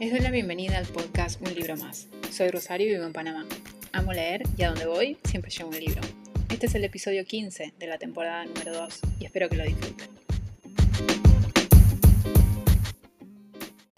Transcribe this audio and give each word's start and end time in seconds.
Les 0.00 0.10
doy 0.10 0.20
la 0.20 0.30
bienvenida 0.30 0.78
al 0.78 0.86
podcast 0.86 1.42
Un 1.42 1.54
libro 1.54 1.76
más. 1.76 2.08
Soy 2.30 2.48
Rosario 2.48 2.86
y 2.86 2.92
vivo 2.92 3.04
en 3.04 3.12
Panamá. 3.12 3.44
Amo 3.92 4.14
leer 4.14 4.44
y 4.56 4.62
a 4.62 4.70
donde 4.70 4.86
voy 4.86 5.18
siempre 5.24 5.50
llevo 5.50 5.68
un 5.68 5.78
libro. 5.78 6.00
Este 6.48 6.64
es 6.64 6.74
el 6.74 6.84
episodio 6.84 7.26
15 7.26 7.74
de 7.78 7.86
la 7.86 7.98
temporada 7.98 8.46
número 8.46 8.72
2 8.72 9.00
y 9.20 9.26
espero 9.26 9.50
que 9.50 9.56
lo 9.56 9.64
disfruten. 9.64 10.08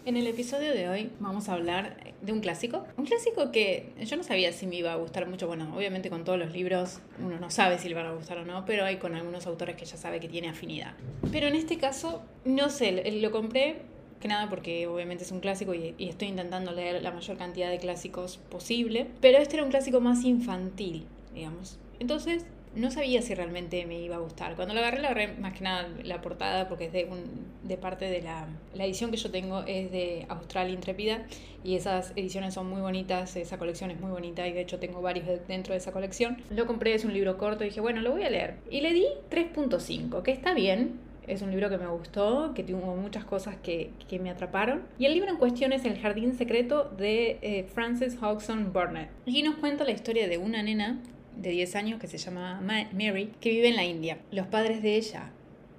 En 0.05 0.17
el 0.17 0.27
episodio 0.27 0.75
de 0.75 0.89
hoy 0.89 1.13
vamos 1.21 1.49
a 1.49 1.53
hablar 1.53 1.97
de 2.21 2.33
un 2.33 2.41
clásico. 2.41 2.85
Un 2.97 3.07
clásico 3.07 3.53
que 3.53 3.93
yo 4.05 4.17
no 4.17 4.25
sabía 4.25 4.53
si 4.53 4.67
me 4.67 4.75
iba 4.75 4.93
a 4.93 4.97
gustar 4.97 5.29
mucho. 5.29 5.47
Bueno, 5.47 5.73
obviamente 5.77 6.11
con 6.11 6.25
todos 6.25 6.37
los 6.37 6.51
libros 6.51 6.99
uno 7.21 7.39
no 7.39 7.49
sabe 7.53 7.79
si 7.79 7.89
le 7.89 7.95
van 7.95 8.07
a 8.07 8.13
gustar 8.13 8.39
o 8.39 8.45
no, 8.45 8.65
pero 8.65 8.85
hay 8.85 8.97
con 8.97 9.15
algunos 9.15 9.47
autores 9.47 9.77
que 9.77 9.85
ya 9.85 9.97
sabe 9.97 10.19
que 10.19 10.29
tiene 10.29 10.49
afinidad. 10.49 10.95
Pero 11.31 11.47
en 11.47 11.55
este 11.55 11.79
caso, 11.79 12.25
no 12.45 12.71
sé, 12.71 13.09
lo 13.21 13.31
compré 13.31 13.92
que 14.23 14.29
nada 14.29 14.49
porque 14.49 14.87
obviamente 14.87 15.25
es 15.25 15.33
un 15.33 15.41
clásico 15.41 15.75
y, 15.75 15.95
estoy 15.99 16.29
intentando 16.29 16.73
leer 16.73 17.03
la 17.03 17.11
mayor 17.11 17.37
cantidad 17.37 17.69
de 17.69 17.79
clásicos 17.79 18.39
posible, 18.51 19.09
pero 19.21 19.39
este 19.39 19.57
era 19.57 19.65
un 19.65 19.71
clásico 19.71 20.01
más 20.01 20.25
infantil, 20.25 21.07
digamos. 21.35 21.79
Entonces 21.99 22.47
no 22.75 22.91
sabía 22.91 23.21
si 23.21 23.35
realmente 23.35 23.85
me 23.85 24.01
iba 24.01 24.17
a 24.17 24.19
gustar. 24.19 24.57
Cuando 24.57 24.73
lo 24.73 24.81
agarré, 24.81 25.01
lo 25.01 25.09
agarré 25.09 25.35
más 25.35 25.53
que 25.53 25.65
nada 25.65 25.89
la 26.05 26.23
portada 26.23 26.69
porque 26.69 26.87
es 26.87 26.93
de, 26.93 27.05
un, 27.05 27.23
de 27.63 27.77
parte 27.77 28.07
de 28.07 28.23
la, 28.23 28.49
la 28.75 28.87
edición 28.87 29.11
que 29.11 29.19
yo 29.19 29.31
tengo 29.31 29.65
es 29.67 29.91
de 29.91 30.25
Austral 30.29 30.71
Intrépida 30.71 31.27
y 31.65 31.75
esas 31.75 32.13
ediciones 32.17 32.55
son 32.55 32.71
muy 32.71 32.81
bonitas, 32.81 33.37
esa 33.37 33.59
colección 33.59 33.91
es 33.91 34.01
muy 34.01 34.11
bonita 34.11 34.47
y 34.47 34.53
de 34.53 34.63
hecho 34.63 34.79
tengo 34.79 35.03
varios 35.03 35.27
dentro 35.47 35.75
de 35.75 35.79
esa 35.79 35.93
colección. 35.93 36.39
Lo 36.49 36.67
compré, 36.67 36.95
es 36.95 37.05
un 37.05 37.13
libro 37.13 37.37
corto 37.37 37.65
y 37.65 37.69
dije, 37.69 37.81
bueno, 37.81 38.01
lo 38.01 38.13
voy 38.13 38.23
a 38.23 38.31
leer. 38.31 38.57
Y 38.71 38.81
le 38.81 38.93
di 38.95 39.05
3.5, 39.31 40.23
que 40.23 40.31
está 40.31 40.55
bien, 40.55 40.99
es 41.27 41.43
un 41.43 41.51
libro 41.51 41.71
que 41.71 41.79
me 41.79 41.87
gustó, 41.87 42.53
que 42.55 42.63
tuvo 42.63 42.97
muchas 42.97 43.25
cosas 43.25 43.57
que, 43.63 43.91
que, 44.09 44.19
me 44.19 44.31
atraparon. 44.31 44.83
Y 44.99 45.07
el 45.07 45.15
libro 45.15 45.31
en 45.31 45.37
cuestión 45.37 45.73
es 45.73 45.85
El 45.85 45.99
Jardín 45.99 46.35
Secreto 46.35 46.93
de 46.97 47.39
eh, 47.43 47.65
Frances 47.73 48.17
Hodgson 48.21 48.73
Burnett. 48.73 49.11
Y 49.27 49.43
nos 49.43 49.57
cuenta 49.57 49.85
la 49.85 49.93
historia 49.93 50.29
de 50.29 50.39
una 50.39 50.63
nena 50.63 51.01
de 51.37 51.51
10 51.51 51.77
años 51.77 52.01
que 52.01 52.09
se 52.09 52.19
llama 52.19 52.61
Mary, 52.61 53.33
que 53.41 53.51
vive 53.51 53.69
en 53.69 53.77
la 53.77 53.85
India. 53.85 54.19
Los 54.31 54.47
padres 54.47 54.83
de 54.83 54.97
ella 54.97 55.31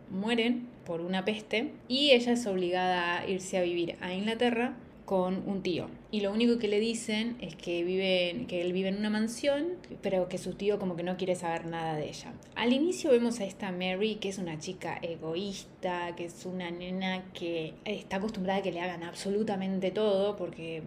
mueren 0.09 0.67
por 0.85 1.01
una 1.01 1.25
peste 1.25 1.71
y 1.87 2.11
ella 2.11 2.33
es 2.33 2.45
obligada 2.45 3.19
a 3.19 3.27
irse 3.27 3.57
a 3.57 3.61
vivir 3.61 3.95
a 4.01 4.13
Inglaterra 4.13 4.75
con 5.05 5.43
un 5.47 5.61
tío. 5.61 5.87
Y 6.13 6.21
lo 6.21 6.31
único 6.31 6.59
que 6.59 6.67
le 6.67 6.79
dicen 6.79 7.37
es 7.41 7.55
que, 7.55 7.83
vive, 7.83 8.45
que 8.47 8.61
él 8.61 8.71
vive 8.71 8.89
en 8.89 8.97
una 8.97 9.09
mansión, 9.09 9.69
pero 10.03 10.29
que 10.29 10.37
su 10.37 10.53
tío 10.53 10.77
como 10.77 10.95
que 10.95 11.01
no 11.01 11.17
quiere 11.17 11.33
saber 11.33 11.65
nada 11.65 11.95
de 11.95 12.07
ella. 12.07 12.33
Al 12.53 12.71
inicio 12.71 13.09
vemos 13.09 13.39
a 13.39 13.45
esta 13.45 13.71
Mary, 13.71 14.17
que 14.21 14.29
es 14.29 14.37
una 14.37 14.59
chica 14.59 14.99
egoísta, 15.01 16.13
que 16.15 16.25
es 16.25 16.45
una 16.45 16.69
nena 16.69 17.23
que 17.33 17.73
está 17.85 18.17
acostumbrada 18.17 18.59
a 18.59 18.61
que 18.61 18.71
le 18.71 18.79
hagan 18.79 19.01
absolutamente 19.01 19.89
todo, 19.89 20.35
porque 20.35 20.83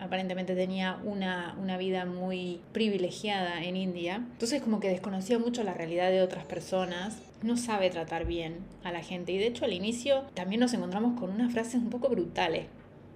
aparentemente 0.00 0.54
tenía 0.54 0.98
una, 1.04 1.58
una, 1.60 1.76
vida 1.76 2.06
muy 2.06 2.62
privilegiada 2.72 3.62
en 3.62 3.76
India. 3.76 4.26
Entonces 4.32 4.62
como 4.62 4.80
que 4.80 4.88
desconocía 4.88 5.38
mucho 5.38 5.62
la 5.62 5.74
realidad 5.74 6.10
de 6.10 6.22
otras 6.22 6.46
personas, 6.46 7.20
no 7.42 7.58
sabe 7.58 7.90
tratar 7.90 8.24
bien 8.24 8.60
a 8.82 8.92
la 8.92 9.02
gente 9.02 9.32
y 9.32 9.36
de 9.36 9.48
hecho 9.48 9.66
al 9.66 9.74
inicio 9.74 10.24
también 10.32 10.60
nos 10.60 10.72
encontramos 10.72 11.20
con 11.20 11.28
unas 11.28 11.52
frases 11.52 11.74
un 11.74 11.90
poco 11.90 12.08
brutales 12.08 12.64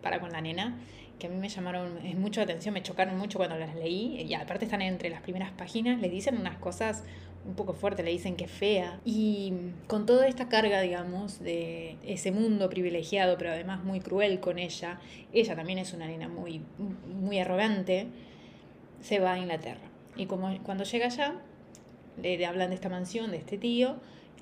para 0.03 0.21
con 0.21 0.31
la 0.31 0.43
nena, 0.43 0.79
a 1.27 1.29
mí 1.29 1.37
me 1.37 1.49
llamaron 1.49 1.99
mucho 2.19 2.41
la 2.41 2.45
atención, 2.45 2.75
me 2.75 2.83
chocaron 2.83 3.17
mucho 3.19 3.39
cuando 3.39 3.57
las 3.57 3.75
leí, 3.75 4.23
y 4.23 4.35
aparte 4.35 4.65
están 4.65 4.83
entre 4.83 5.11
las 5.11 5.23
primeras 5.23 5.51
páginas, 5.53 6.01
le 6.01 6.09
dicen 6.09 6.37
unas 6.37 6.57
cosas 6.59 7.05
un 7.47 7.55
poco 7.55 7.75
fuertes, 7.75 8.05
le 8.05 8.11
dicen 8.11 8.37
que 8.37 8.49
fea, 8.49 9.01
y 9.05 9.53
con 9.87 10.07
toda 10.07 10.27
esta 10.27 10.49
carga, 10.49 10.81
digamos, 10.81 11.41
de 11.41 11.97
ese 12.05 12.33
mundo 12.33 12.71
privilegiado, 12.71 13.37
pero 13.37 13.51
además 13.51 13.85
muy 13.85 14.01
cruel 14.01 14.41
con 14.41 14.59
ella, 14.59 14.99
ella 15.33 15.55
también 15.55 15.79
es 15.79 15.93
una 15.93 16.07
nena 16.07 16.29
muy, 16.29 16.63
muy 17.21 17.39
arrogante, 17.39 18.07
se 19.01 19.19
va 19.19 19.35
a 19.35 19.39
Inglaterra. 19.39 19.83
Y 20.17 20.27
como 20.27 20.57
cuando 20.63 20.85
llega 20.85 21.07
allá, 21.07 21.35
le 22.23 22.47
hablan 22.47 22.71
de 22.71 22.77
esta 22.77 22.89
mansión, 22.89 23.31
de 23.31 23.37
este 23.37 23.59
tío, 23.59 23.97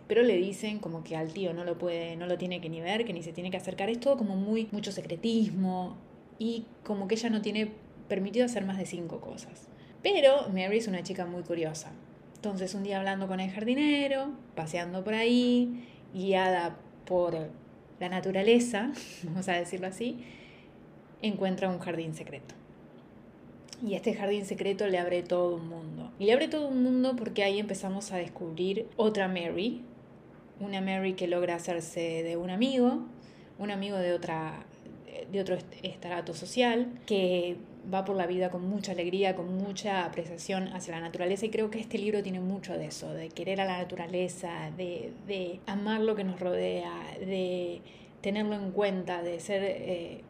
pero 0.07 0.23
le 0.23 0.37
dicen 0.37 0.79
como 0.79 1.03
que 1.03 1.17
al 1.17 1.33
tío 1.33 1.55
no 1.55 1.65
lo 1.65 1.79
puede, 1.79 2.17
no 2.17 2.27
lo 2.27 2.37
tiene 2.37 2.61
que 2.61 2.69
ni 2.69 2.81
ver, 2.81 3.05
que 3.05 3.13
ni 3.13 3.23
se 3.23 3.33
tiene 3.33 3.51
que 3.51 3.57
acercar. 3.57 3.89
Es 3.89 3.99
todo 3.99 4.17
como 4.17 4.37
muy, 4.37 4.69
mucho 4.71 4.93
secretismo 4.93 5.97
y 6.39 6.67
como 6.85 7.09
que 7.09 7.15
ella 7.15 7.31
no 7.31 7.43
tiene 7.43 7.73
permitido 8.09 8.47
hacer 8.47 8.65
más 8.65 8.79
de 8.79 8.87
cinco 8.87 9.21
cosas. 9.21 9.69
Pero 10.03 10.49
Mary 10.49 10.79
es 10.79 10.89
una 10.89 11.03
chica 11.03 11.27
muy 11.27 11.43
curiosa. 11.43 11.93
Entonces 12.35 12.75
un 12.75 12.83
día 12.83 12.99
hablando 12.99 13.29
con 13.29 13.41
el 13.41 13.51
jardinero, 13.51 14.33
paseando 14.55 15.05
por 15.05 15.15
ahí, 15.15 15.85
guiada 16.13 16.77
por 17.07 17.51
la 18.01 18.09
naturaleza, 18.09 18.93
vamos 19.23 19.49
a 19.49 19.53
decirlo 19.53 19.87
así, 19.87 20.19
encuentra 21.23 21.69
un 21.69 21.79
jardín 21.79 22.15
secreto. 22.15 22.55
Y 23.85 23.95
este 23.95 24.15
jardín 24.15 24.45
secreto 24.45 24.87
le 24.87 24.99
abre 24.99 25.23
todo 25.23 25.57
un 25.57 25.69
mundo. 25.69 26.13
Y 26.19 26.27
le 26.27 26.33
abre 26.33 26.49
todo 26.49 26.69
un 26.69 26.83
mundo 26.83 27.17
porque 27.17 27.43
ahí 27.43 27.59
empezamos 27.59 28.13
a 28.13 28.17
descubrir 28.17 28.87
otra 28.97 29.27
Mary, 29.27 29.83
una 30.61 30.81
Mary 30.81 31.15
que 31.15 31.27
logra 31.27 31.57
hacerse 31.57 32.23
de 32.23 32.37
un 32.37 32.51
amigo, 32.51 33.05
un 33.59 33.71
amigo 33.71 33.97
de 33.97 34.13
otra 34.13 34.67
de 35.33 35.41
otro 35.41 35.57
estrato 35.83 36.35
social, 36.35 36.93
que 37.07 37.57
va 37.93 38.05
por 38.05 38.15
la 38.17 38.27
vida 38.27 38.51
con 38.51 38.69
mucha 38.69 38.93
alegría, 38.93 39.35
con 39.35 39.57
mucha 39.57 40.05
apreciación 40.05 40.69
hacia 40.69 40.95
la 40.95 41.01
naturaleza 41.01 41.47
y 41.47 41.51
creo 41.51 41.71
que 41.71 41.81
este 41.81 41.99
libro 41.99 42.23
tiene 42.23 42.41
mucho 42.41 42.75
de 42.75 42.87
eso, 42.87 43.13
de 43.13 43.29
querer 43.29 43.61
a 43.61 43.65
la 43.65 43.79
naturaleza, 43.79 44.71
de, 44.77 45.13
de 45.27 45.61
amar 45.67 46.01
lo 46.01 46.15
que 46.15 46.23
nos 46.23 46.39
rodea, 46.39 46.93
de 47.19 47.81
tenerlo 48.21 48.55
en 48.55 48.71
cuenta, 48.71 49.23
de 49.23 49.41
ser 49.41 49.63
eh, 49.65 50.21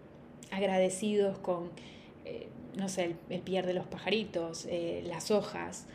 agradecidos 0.51 1.39
con, 1.39 1.71
eh, 2.25 2.49
no 2.77 2.89
sé, 2.89 3.05
el, 3.05 3.17
el, 3.29 3.45
de 3.45 3.75
los 3.75 3.87
pajaritos, 3.87 4.67
eh, 4.71 5.03
las 5.07 5.31
hojas, 5.31 5.87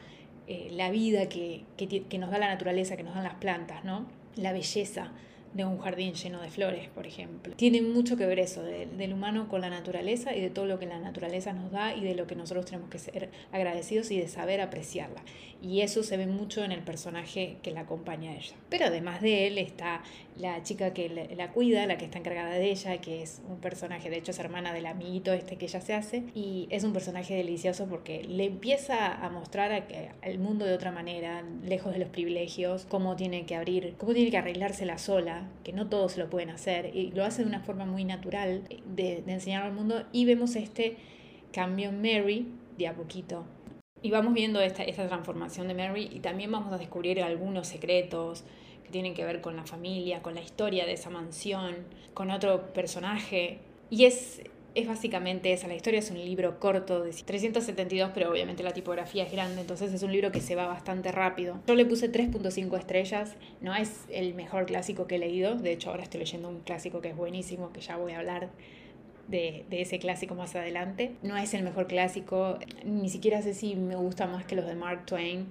la 0.72 0.90
vida 0.92 1.28
que, 1.28 1.66
que, 1.76 1.88
que 2.04 2.18
nos 2.18 2.32
da 2.32 2.38
la 2.38 2.48
naturaleza, 2.48 2.96
que 2.96 3.04
nos 3.04 3.16
dan 3.16 3.26
las 3.26 3.36
plantas, 3.36 3.84
¿no? 3.84 4.06
la 4.38 4.54
belleza 4.54 5.12
de 5.54 5.66
un 5.66 5.80
jardín 5.80 6.14
lleno 6.14 6.42
de 6.42 6.50
flores, 6.50 6.90
por 6.90 7.08
ejemplo. 7.08 7.54
Tiene 7.56 7.82
mucho 7.82 8.18
que 8.18 8.26
ver 8.26 8.40
eso 8.40 8.64
del 8.64 9.14
humano 9.14 9.48
con 9.48 9.62
la 9.62 9.70
naturaleza 9.70 10.36
y 10.36 10.42
de 10.42 10.50
todo 10.50 10.66
lo 10.66 10.80
que 10.80 10.86
la 10.86 11.00
naturaleza 11.00 11.54
nos 11.54 11.72
da 11.72 11.96
y 11.96 12.02
de 12.02 12.16
lo 12.16 12.28
que 12.28 12.36
nosotros 12.36 12.66
tenemos 12.66 12.90
que 12.90 13.00
ser 13.00 13.30
agradecidos 13.52 14.12
y 14.12 14.20
de 14.20 14.28
saber 14.28 14.62
apreciarla. 14.62 15.24
Y 15.62 15.82
eso 15.82 16.04
se 16.04 16.18
ve 16.18 16.28
mucho 16.28 16.64
en 16.64 16.72
el 16.72 16.82
personaje 16.82 17.58
que 17.64 17.72
la 17.72 17.82
acompaña 17.82 18.32
a 18.32 18.36
ella. 18.36 18.56
Pero 18.70 18.86
además 18.86 19.22
de 19.22 19.48
él 19.48 19.58
está 19.58 20.04
la 20.40 20.62
chica 20.64 20.94
que 20.94 21.30
la 21.36 21.52
cuida, 21.52 21.86
la 21.86 21.98
que 21.98 22.06
está 22.06 22.20
encargada 22.20 22.52
de 22.52 22.70
ella, 22.70 23.00
que 23.00 23.24
es 23.24 23.42
un 23.48 23.58
personaje, 23.58 24.10
de 24.10 24.18
hecho 24.18 24.32
es 24.32 24.40
hermana 24.40 24.74
del 24.74 24.86
amiguito 24.86 25.34
este 25.34 25.58
que 25.58 25.66
ella 25.66 25.82
se 25.82 25.94
hace, 25.94 26.24
y 26.34 26.68
es 26.70 26.84
un 26.84 26.94
personaje 26.94 27.36
delicioso 27.36 27.88
porque 27.88 28.24
le 28.24 28.46
empieza 28.46 29.14
a 29.14 29.30
mostrar 29.30 29.88
al 30.22 30.40
mundo 30.40 30.66
de 30.66 30.74
otra 30.74 30.92
manera, 30.92 31.44
lejos 31.64 31.94
de 31.94 32.00
los 32.00 32.10
privilegios, 32.10 32.86
cómo 32.86 33.16
tiene 33.16 33.46
que 33.46 33.56
abrir, 33.56 33.96
cómo 33.98 34.14
tiene 34.14 34.30
que 34.30 34.38
arreglársela 34.38 34.98
sola, 34.98 35.50
que 35.64 35.74
no 35.74 35.88
todos 35.88 36.18
lo 36.18 36.30
pueden 36.30 36.50
hacer, 36.50 36.96
y 36.96 37.12
lo 37.12 37.24
hace 37.24 37.44
de 37.44 37.50
una 37.50 37.62
forma 37.62 37.86
muy 37.86 38.06
natural 38.06 38.64
de, 38.86 39.24
enseñar 39.28 39.64
al 39.64 39.74
mundo, 39.74 40.04
y 40.12 40.26
vemos 40.26 40.56
este 40.56 40.98
cambio 41.52 41.92
Mary 41.92 42.48
de 42.78 42.88
a 42.88 42.94
poquito. 42.94 43.46
Y 44.04 44.12
vamos 44.12 44.36
viendo 44.36 44.62
esta, 44.62 44.84
esta 44.84 45.08
transformación 45.08 45.68
de 45.68 45.74
Mary 45.74 46.08
y 46.14 46.20
también 46.20 46.52
vamos 46.52 46.72
a 46.72 46.78
descubrir 46.78 47.20
algunos 47.24 47.68
secretos 47.68 48.44
que 48.88 48.92
tienen 48.94 49.14
que 49.14 49.26
ver 49.26 49.42
con 49.42 49.56
la 49.56 49.66
familia, 49.66 50.22
con 50.22 50.34
la 50.34 50.42
historia 50.42 50.86
de 50.86 50.94
esa 50.94 51.10
mansión, 51.10 51.76
con 52.14 52.32
otro 52.32 52.74
personaje. 52.74 53.60
Y 53.90 54.06
es, 54.06 54.42
es 54.76 54.88
básicamente 54.88 55.52
esa. 55.52 55.68
La 55.68 55.76
historia 55.76 56.00
es 56.00 56.10
un 56.10 56.18
libro 56.18 56.60
corto 56.60 57.04
de 57.04 57.12
372, 57.12 58.12
pero 58.14 58.32
obviamente 58.32 58.64
la 58.64 58.74
tipografía 58.74 59.24
es 59.24 59.32
grande, 59.32 59.62
entonces 59.62 59.94
es 59.94 60.04
un 60.04 60.12
libro 60.12 60.32
que 60.32 60.40
se 60.40 60.56
va 60.56 60.68
bastante 60.68 61.12
rápido. 61.12 61.60
Yo 61.68 61.76
le 61.76 61.86
puse 61.86 62.12
3.5 62.12 62.78
estrellas, 62.78 63.36
no 63.62 63.76
es 63.76 64.06
el 64.10 64.34
mejor 64.34 64.66
clásico 64.66 65.06
que 65.06 65.16
he 65.16 65.20
leído, 65.20 65.56
de 65.56 65.74
hecho 65.74 65.90
ahora 65.90 66.04
estoy 66.04 66.22
leyendo 66.22 66.50
un 66.50 66.62
clásico 66.62 67.02
que 67.02 67.10
es 67.10 67.16
buenísimo, 67.16 67.72
que 67.74 67.82
ya 67.82 67.98
voy 67.98 68.14
a 68.14 68.20
hablar 68.20 68.50
de, 69.28 69.66
ese 69.70 70.00
clásico 70.00 70.36
más 70.36 70.56
adelante. 70.56 71.16
No 71.24 71.38
es 71.38 71.54
el 71.54 71.64
mejor 71.64 71.88
clásico, 71.88 72.58
ni 72.86 73.10
siquiera 73.10 73.42
sé 73.42 73.54
si 73.54 73.76
me 73.76 73.96
gusta 73.96 74.28
más 74.28 74.46
que 74.46 74.56
los 74.56 74.66
de 74.66 74.76
Mark 74.76 75.06
Twain, 75.06 75.48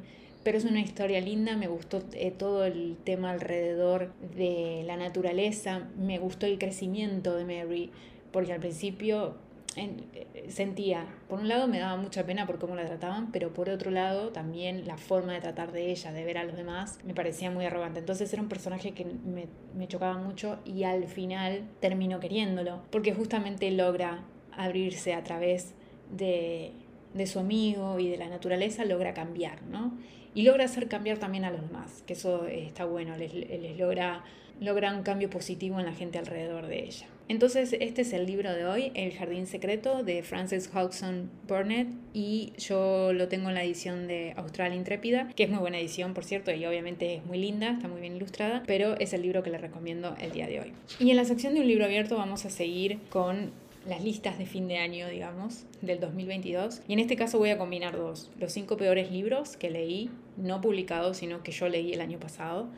pero 0.47 0.59
es 0.59 0.65
una 0.65 0.81
historia 0.81 1.21
linda, 1.21 1.57
me 1.57 1.67
gustó 1.67 2.05
eh, 2.13 2.31
todo 2.31 2.65
el 2.65 2.97
tema 3.03 3.33
alrededor 3.33 4.13
de 4.37 4.85
la 4.87 4.97
naturaleza, 4.97 5.89
me 5.99 6.21
gustó 6.21 6.47
el 6.47 6.57
crecimiento 6.57 7.35
de 7.35 7.45
Mary, 7.45 7.91
porque 8.31 8.53
al 8.53 8.61
principio 8.61 9.35
eh, 9.75 10.47
sentía, 10.49 11.05
por 11.29 11.41
un 11.41 11.49
lado 11.49 11.67
me 11.67 11.81
daba 11.81 11.97
mucha 11.97 12.25
pena 12.27 12.47
por 12.47 12.61
cómo 12.61 12.77
la 12.77 12.87
trataban, 12.87 13.33
pero 13.33 13.53
por 13.53 13.69
otro 13.69 13.91
lado 13.91 14.29
también 14.29 14.87
la 14.87 14.97
forma 14.97 15.33
de 15.33 15.41
tratar 15.41 15.73
de 15.73 15.91
ella, 15.91 16.13
de 16.13 16.25
ver 16.25 16.39
a 16.39 16.45
los 16.45 16.55
demás, 16.55 17.01
me 17.05 17.13
parecía 17.13 17.51
muy 17.51 17.65
arrogante. 17.65 17.99
Entonces 17.99 18.33
era 18.33 18.41
un 18.41 18.49
personaje 18.49 18.93
que 18.93 19.05
me, 19.05 19.49
me 19.77 19.89
chocaba 19.89 20.17
mucho 20.17 20.61
y 20.65 20.85
al 20.85 21.09
final 21.09 21.65
termino 21.81 22.21
queriéndolo, 22.21 22.83
porque 22.93 23.13
justamente 23.13 23.69
logra 23.73 24.23
abrirse 24.53 25.13
a 25.13 25.25
través 25.25 25.75
de, 26.17 26.71
de 27.15 27.27
su 27.27 27.41
amigo 27.41 27.99
y 27.99 28.09
de 28.09 28.17
la 28.17 28.29
naturaleza, 28.29 28.85
logra 28.85 29.13
cambiar, 29.13 29.63
¿no? 29.63 29.93
Y 30.37 30.43
logra 30.43 30.67
hacer 30.67 30.87
cambiar 30.87 31.17
también 31.17 31.47
a 31.47 31.51
los 31.51 31.63
demás, 31.63 32.05
que 32.07 32.13
eso 32.13 32.47
está 32.47 32.85
bueno, 32.85 33.17
les, 33.17 33.33
les 33.33 33.79
logra, 33.79 34.23
logra 34.61 34.95
un 34.95 35.03
cambio 35.03 35.31
positivo 35.31 35.81
en 35.81 35.87
la 35.87 35.95
gente 35.95 36.19
alrededor 36.19 36.67
de 36.67 36.85
ella. 36.85 37.07
Entonces, 37.29 37.75
este 37.81 38.03
es 38.03 38.13
el 38.13 38.27
libro 38.27 38.53
de 38.53 38.67
hoy, 38.67 38.93
El 38.95 39.13
Jardín 39.13 39.47
Secreto, 39.47 40.05
de 40.05 40.23
Frances 40.23 40.71
Hodgson 40.73 41.31
Burnett, 41.49 41.89
y 42.13 42.53
yo 42.59 43.15
lo 43.15 43.29
tengo 43.29 43.49
en 43.49 43.55
la 43.55 43.65
edición 43.65 44.07
de 44.07 44.35
Austral 44.37 44.75
Intrépida, 44.75 45.33
que 45.35 45.45
es 45.45 45.51
muy 45.51 45.59
buena 45.59 45.79
edición, 45.79 46.13
por 46.13 46.25
cierto, 46.25 46.53
y 46.53 46.67
obviamente 46.67 47.15
es 47.15 47.25
muy 47.25 47.39
linda, 47.39 47.71
está 47.71 47.89
muy 47.89 48.03
bien 48.03 48.15
ilustrada, 48.17 48.63
pero 48.67 48.95
es 49.01 49.15
el 49.15 49.23
libro 49.23 49.43
que 49.43 49.49
le 49.49 49.59
recomiendo 49.59 50.15
el 50.21 50.33
día 50.33 50.47
de 50.47 50.61
hoy. 50.61 50.73
Y 51.01 51.11
en 51.11 51.17
la 51.17 51.25
sección 51.25 51.55
de 51.55 51.61
un 51.61 51.67
libro 51.67 51.87
abierto 51.87 52.17
vamos 52.17 52.45
a 52.45 52.51
seguir 52.51 52.99
con 53.09 53.53
las 53.89 54.03
listas 54.03 54.39
de 54.39 54.47
fin 54.47 54.69
de 54.69 54.79
año, 54.79 55.09
digamos, 55.09 55.65
del 55.81 56.01
2022. 56.01 56.83
Y 56.89 56.93
en 56.93 56.99
este 56.99 57.17
caso 57.17 57.39
voy 57.39 57.51
a 57.51 57.59
combinar 57.59 57.97
dos, 57.97 58.31
los 58.39 58.53
cinco 58.53 58.77
peores 58.77 59.11
libros 59.11 59.57
que 59.57 59.71
leí, 59.71 60.11
no 60.37 60.61
publicados, 60.61 61.19
sino 61.19 61.43
que 61.43 61.53
yo 61.53 61.69
leí 61.69 61.93
el 61.93 62.01
año 62.01 62.19
pasado, 62.19 62.69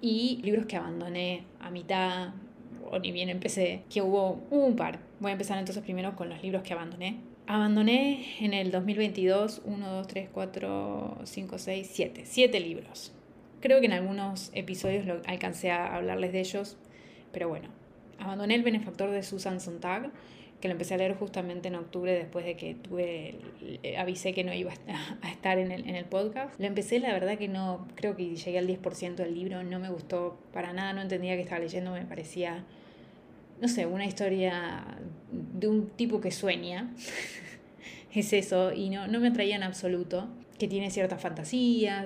y 0.00 0.40
libros 0.42 0.66
que 0.66 0.76
abandoné 0.76 1.44
a 1.60 1.70
mitad, 1.70 2.34
o 2.90 2.98
ni 2.98 3.12
bien 3.12 3.28
empecé, 3.28 3.82
que 3.88 4.02
hubo 4.02 4.42
un 4.50 4.76
par. 4.76 4.98
Voy 5.20 5.30
a 5.30 5.32
empezar 5.32 5.58
entonces 5.58 5.82
primero 5.82 6.16
con 6.16 6.28
los 6.28 6.42
libros 6.42 6.62
que 6.62 6.72
abandoné. 6.72 7.20
Abandoné 7.46 8.26
en 8.40 8.54
el 8.54 8.70
2022 8.70 9.62
1, 9.64 9.92
2, 9.92 10.06
3, 10.06 10.28
4, 10.32 11.18
5, 11.24 11.58
6, 11.58 11.90
7. 11.92 12.22
7 12.24 12.60
libros. 12.60 13.12
Creo 13.60 13.78
que 13.80 13.86
en 13.86 13.92
algunos 13.92 14.50
episodios 14.54 15.06
lo 15.06 15.20
alcancé 15.26 15.70
a 15.70 15.94
hablarles 15.94 16.32
de 16.32 16.40
ellos, 16.40 16.76
pero 17.32 17.48
bueno. 17.48 17.81
Abandoné 18.22 18.54
El 18.54 18.62
benefactor 18.62 19.10
de 19.10 19.22
Susan 19.22 19.60
Sontag, 19.60 20.10
que 20.60 20.68
lo 20.68 20.72
empecé 20.72 20.94
a 20.94 20.96
leer 20.96 21.14
justamente 21.14 21.68
en 21.68 21.74
octubre 21.74 22.12
después 22.12 22.44
de 22.44 22.56
que 22.56 22.74
tuve, 22.74 23.36
avisé 23.98 24.32
que 24.32 24.44
no 24.44 24.54
iba 24.54 24.72
a 25.22 25.30
estar 25.30 25.58
en 25.58 25.72
el, 25.72 25.88
en 25.88 25.96
el 25.96 26.04
podcast. 26.04 26.58
Lo 26.60 26.66
empecé, 26.66 27.00
la 27.00 27.12
verdad 27.12 27.36
que 27.36 27.48
no, 27.48 27.88
creo 27.96 28.16
que 28.16 28.36
llegué 28.36 28.58
al 28.58 28.68
10% 28.68 29.16
del 29.16 29.34
libro, 29.34 29.62
no 29.64 29.78
me 29.78 29.90
gustó 29.90 30.38
para 30.52 30.72
nada, 30.72 30.92
no 30.92 31.02
entendía 31.02 31.34
que 31.34 31.42
estaba 31.42 31.60
leyendo, 31.60 31.92
me 31.92 32.04
parecía 32.04 32.64
no 33.62 33.68
sé, 33.68 33.86
una 33.86 34.04
historia 34.04 34.84
de 35.30 35.68
un 35.68 35.86
tipo 35.90 36.20
que 36.20 36.32
sueña. 36.32 36.92
es 38.14 38.32
eso, 38.32 38.72
y 38.72 38.90
no, 38.90 39.06
no 39.06 39.20
me 39.20 39.28
atraía 39.28 39.54
en 39.54 39.62
absoluto, 39.62 40.28
que 40.58 40.66
tiene 40.66 40.90
ciertas 40.90 41.22
fantasías. 41.22 42.04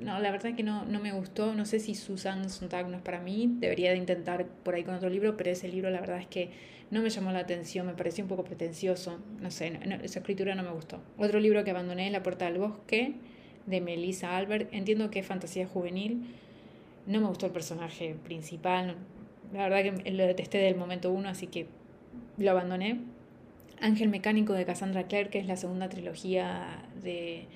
No, 0.00 0.18
la 0.20 0.30
verdad 0.30 0.54
que 0.54 0.62
no, 0.62 0.84
no 0.84 1.00
me 1.00 1.12
gustó. 1.12 1.54
No 1.54 1.64
sé 1.64 1.80
si 1.80 1.94
Susan 1.94 2.48
Sontag 2.50 2.88
no 2.88 2.96
es 2.96 3.02
para 3.02 3.20
mí. 3.20 3.48
Debería 3.58 3.90
de 3.90 3.96
intentar 3.96 4.46
por 4.46 4.74
ahí 4.74 4.84
con 4.84 4.94
otro 4.94 5.08
libro, 5.08 5.36
pero 5.36 5.50
ese 5.50 5.68
libro 5.68 5.90
la 5.90 6.00
verdad 6.00 6.18
es 6.18 6.26
que 6.26 6.50
no 6.90 7.02
me 7.02 7.10
llamó 7.10 7.32
la 7.32 7.40
atención, 7.40 7.86
me 7.86 7.94
pareció 7.94 8.24
un 8.24 8.28
poco 8.28 8.44
pretencioso. 8.44 9.18
No 9.40 9.50
sé, 9.50 9.78
esa 10.02 10.18
escritura 10.20 10.54
no 10.54 10.62
me 10.62 10.70
gustó. 10.70 11.00
Otro 11.18 11.40
libro 11.40 11.64
que 11.64 11.70
abandoné, 11.70 12.10
La 12.10 12.22
puerta 12.22 12.44
del 12.46 12.58
bosque, 12.58 13.14
de 13.66 13.80
Melissa 13.80 14.36
Albert. 14.36 14.72
Entiendo 14.72 15.10
que 15.10 15.20
es 15.20 15.26
fantasía 15.26 15.66
juvenil. 15.66 16.26
No 17.06 17.20
me 17.20 17.26
gustó 17.28 17.46
el 17.46 17.52
personaje 17.52 18.16
principal, 18.24 18.96
la 19.52 19.68
verdad 19.68 20.02
que 20.02 20.10
lo 20.10 20.26
detesté 20.26 20.58
del 20.58 20.76
momento 20.76 21.12
uno, 21.12 21.28
así 21.28 21.46
que 21.46 21.66
lo 22.36 22.50
abandoné. 22.50 23.00
Ángel 23.80 24.08
Mecánico 24.08 24.54
de 24.54 24.64
Cassandra 24.64 25.06
Clare, 25.06 25.28
que 25.28 25.38
es 25.38 25.46
la 25.46 25.56
segunda 25.56 25.88
trilogía 25.88 26.84
de 27.02 27.46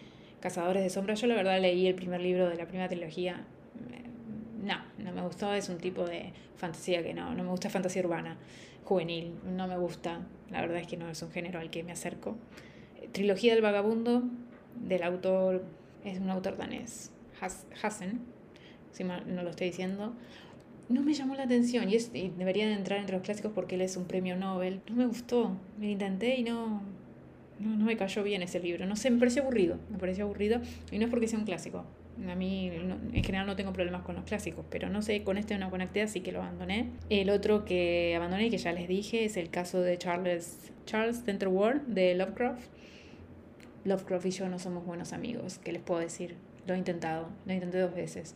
Cazadores 0.41 0.83
de 0.83 0.91
Sombras. 0.91 1.21
Yo 1.21 1.27
la 1.27 1.35
verdad 1.35 1.61
leí 1.61 1.87
el 1.87 1.95
primer 1.95 2.21
libro 2.21 2.49
de 2.49 2.57
la 2.57 2.67
primera 2.67 2.89
trilogía. 2.89 3.45
No, 4.63 4.77
no 4.99 5.13
me 5.13 5.23
gustó, 5.23 5.53
es 5.55 5.69
un 5.69 5.79
tipo 5.79 6.05
de 6.05 6.33
fantasía 6.57 7.03
que 7.03 7.15
no, 7.15 7.35
no 7.35 7.45
me 7.45 7.51
gusta 7.51 7.71
fantasía 7.71 8.03
urbana, 8.03 8.37
juvenil, 8.85 9.35
no 9.45 9.67
me 9.67 9.79
gusta. 9.79 10.21
La 10.51 10.61
verdad 10.61 10.79
es 10.79 10.87
que 10.87 10.99
no 10.99 11.09
es 11.09 11.23
un 11.23 11.31
género 11.31 11.61
al 11.61 11.71
que 11.71 11.83
me 11.83 11.93
acerco. 11.93 12.37
Trilogía 13.13 13.55
del 13.55 13.63
Vagabundo, 13.63 14.23
del 14.77 15.03
autor, 15.03 15.65
es 16.05 16.19
un 16.19 16.29
autor 16.29 16.59
danés, 16.59 17.11
Hassen, 17.83 18.21
si 18.93 19.03
mal 19.05 19.25
no 19.35 19.43
lo 19.43 19.51
estoy 19.51 19.69
diciendo 19.69 20.15
no 20.91 21.03
me 21.03 21.15
llamó 21.15 21.37
la 21.37 21.45
atención 21.45 21.89
y, 21.89 21.95
es, 21.95 22.13
debería 22.13 22.67
de 22.67 22.75
entrar 22.75 22.99
entre 22.99 23.17
los 23.17 23.25
clásicos 23.25 23.53
porque 23.55 23.77
él 23.77 23.81
es 23.81 23.97
un 23.97 24.05
premio 24.05 24.37
Nobel. 24.37 24.83
No 24.89 24.97
me 24.97 25.07
gustó, 25.07 25.57
me 25.79 25.93
intenté 25.93 26.37
y 26.37 26.43
no, 26.43 26.83
no, 27.61 27.85
me 27.85 27.97
cayó 27.97 28.23
bien 28.23 28.43
ese 28.43 28.59
libro. 28.59 28.87
No 28.87 28.97
sé, 28.97 29.11
me 29.11 29.19
pareció 29.19 29.43
aburrido, 29.43 29.79
me 29.91 29.99
pareció 29.99 30.25
aburrido 30.25 30.61
y 30.91 30.99
no 30.99 31.05
es 31.05 31.11
porque 31.11 31.29
sea 31.29 31.39
un 31.39 31.45
clásico. 31.45 31.85
A 32.29 32.35
mí 32.35 32.69
en 32.69 33.25
general 33.25 33.47
no 33.47 33.57
tengo 33.57 33.73
problemas 33.73 34.03
con 34.03 34.15
los 34.15 34.25
clásicos, 34.25 34.65
pero 34.71 34.91
no 34.91 35.01
sé, 35.01 35.23
con 35.23 35.39
este 35.39 35.57
no 35.59 35.71
conecté, 35.71 36.03
así 36.03 36.21
que 36.21 36.33
lo 36.33 36.43
abandoné. 36.43 36.91
El 37.09 37.31
otro 37.31 37.65
que 37.65 38.15
abandoné, 38.17 38.51
que 38.51 38.59
ya 38.59 38.73
les 38.73 38.89
dije, 38.89 39.25
es 39.25 39.37
el 39.37 39.51
caso 39.51 39.81
de 39.81 39.97
Charles, 39.99 40.73
Charles 40.87 41.23
Ward 41.47 41.83
de 41.83 42.15
Lovecraft. 42.15 42.69
Lovecraft 43.85 44.27
y 44.27 44.31
yo 44.31 44.49
no 44.49 44.59
somos 44.59 44.85
buenos 44.85 45.13
amigos, 45.13 45.59
¿qué 45.59 45.73
les 45.73 45.81
puedo 45.81 46.01
decir? 46.01 46.37
Lo 46.67 46.75
he 46.75 46.79
intentado, 46.79 47.29
lo 47.47 47.53
intenté 47.55 47.79
dos 47.79 47.95
veces. 47.95 48.35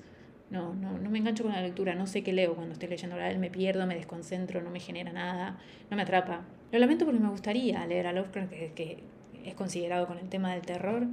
No, 0.51 0.75
no, 0.75 0.99
no 0.99 1.11
me 1.11 1.19
engancho 1.19 1.43
con 1.43 1.53
la 1.53 1.61
lectura, 1.61 1.95
no 1.95 2.07
sé 2.07 2.23
qué 2.23 2.33
leo 2.33 2.55
cuando 2.55 2.75
estoy 2.75 2.89
leyendo 2.89 3.17
a 3.17 3.31
él, 3.31 3.39
me 3.39 3.51
pierdo, 3.51 3.87
me 3.87 3.95
desconcentro, 3.95 4.63
no 4.63 4.71
me 4.71 4.81
genera 4.81 5.13
nada, 5.13 5.59
no 5.91 5.97
me 5.97 6.03
atrapa. 6.03 6.45
Lo 6.73 6.79
lamento 6.79 7.05
porque 7.05 7.21
me 7.21 7.29
gustaría 7.29 7.87
leer 7.87 8.07
a 8.07 8.13
Lovecraft, 8.13 8.51
que, 8.51 8.73
que 8.75 8.99
es 9.45 9.55
considerado 9.55 10.07
con 10.07 10.19
el 10.19 10.29
tema 10.29 10.53
del 10.53 10.63
terror, 10.63 11.07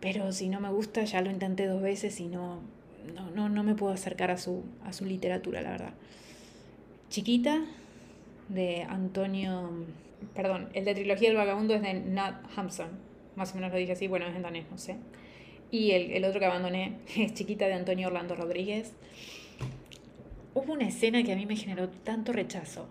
pero 0.00 0.32
si 0.32 0.48
no 0.48 0.60
me 0.60 0.70
gusta, 0.70 1.04
ya 1.04 1.20
lo 1.20 1.30
intenté 1.30 1.66
dos 1.66 1.82
veces 1.82 2.20
y 2.20 2.26
no, 2.26 2.60
no, 3.14 3.30
no, 3.30 3.48
no 3.48 3.62
me 3.62 3.74
puedo 3.74 3.92
acercar 3.92 4.30
a 4.30 4.38
su, 4.38 4.64
a 4.84 4.92
su 4.92 5.04
literatura, 5.04 5.60
la 5.60 5.70
verdad. 5.70 5.94
Chiquita, 7.10 7.64
de 8.48 8.82
Antonio, 8.82 9.70
perdón, 10.34 10.68
el 10.72 10.84
de 10.84 10.94
Trilogía 10.94 11.28
del 11.28 11.36
Vagabundo 11.36 11.74
es 11.74 11.82
de 11.82 11.94
Nat 11.94 12.36
Hampson, 12.56 12.88
más 13.36 13.52
o 13.52 13.54
menos 13.56 13.70
lo 13.72 13.78
dije 13.78 13.92
así, 13.92 14.08
bueno, 14.08 14.26
es 14.26 14.34
en 14.34 14.42
danés, 14.42 14.66
no 14.70 14.78
sé. 14.78 14.96
Y 15.70 15.90
el, 15.92 16.12
el 16.12 16.24
otro 16.24 16.40
que 16.40 16.46
abandoné 16.46 16.96
es 17.16 17.34
Chiquita 17.34 17.66
de 17.66 17.74
Antonio 17.74 18.08
Orlando 18.08 18.34
Rodríguez. 18.34 18.92
Hubo 20.54 20.72
una 20.72 20.88
escena 20.88 21.22
que 21.22 21.32
a 21.32 21.36
mí 21.36 21.46
me 21.46 21.56
generó 21.56 21.88
tanto 21.88 22.32
rechazo, 22.32 22.88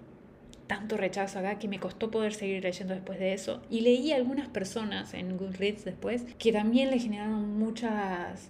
tanto 0.68 0.98
rechazo 0.98 1.40
acá 1.40 1.58
que 1.60 1.68
me 1.68 1.80
costó 1.80 2.12
poder 2.12 2.34
seguir 2.34 2.64
leyendo 2.64 2.94
después 2.94 3.20
de 3.20 3.34
eso. 3.34 3.62
Y 3.70 3.82
leí 3.82 4.12
a 4.12 4.18
algunas 4.18 4.48
personas 4.50 5.14
en 5.14 5.38
Goodreads 5.38 5.86
después 5.86 6.26
que 6.38 6.52
también 6.52 6.92
le 6.92 7.00
generaron 7.00 7.58
muchas, 7.58 8.50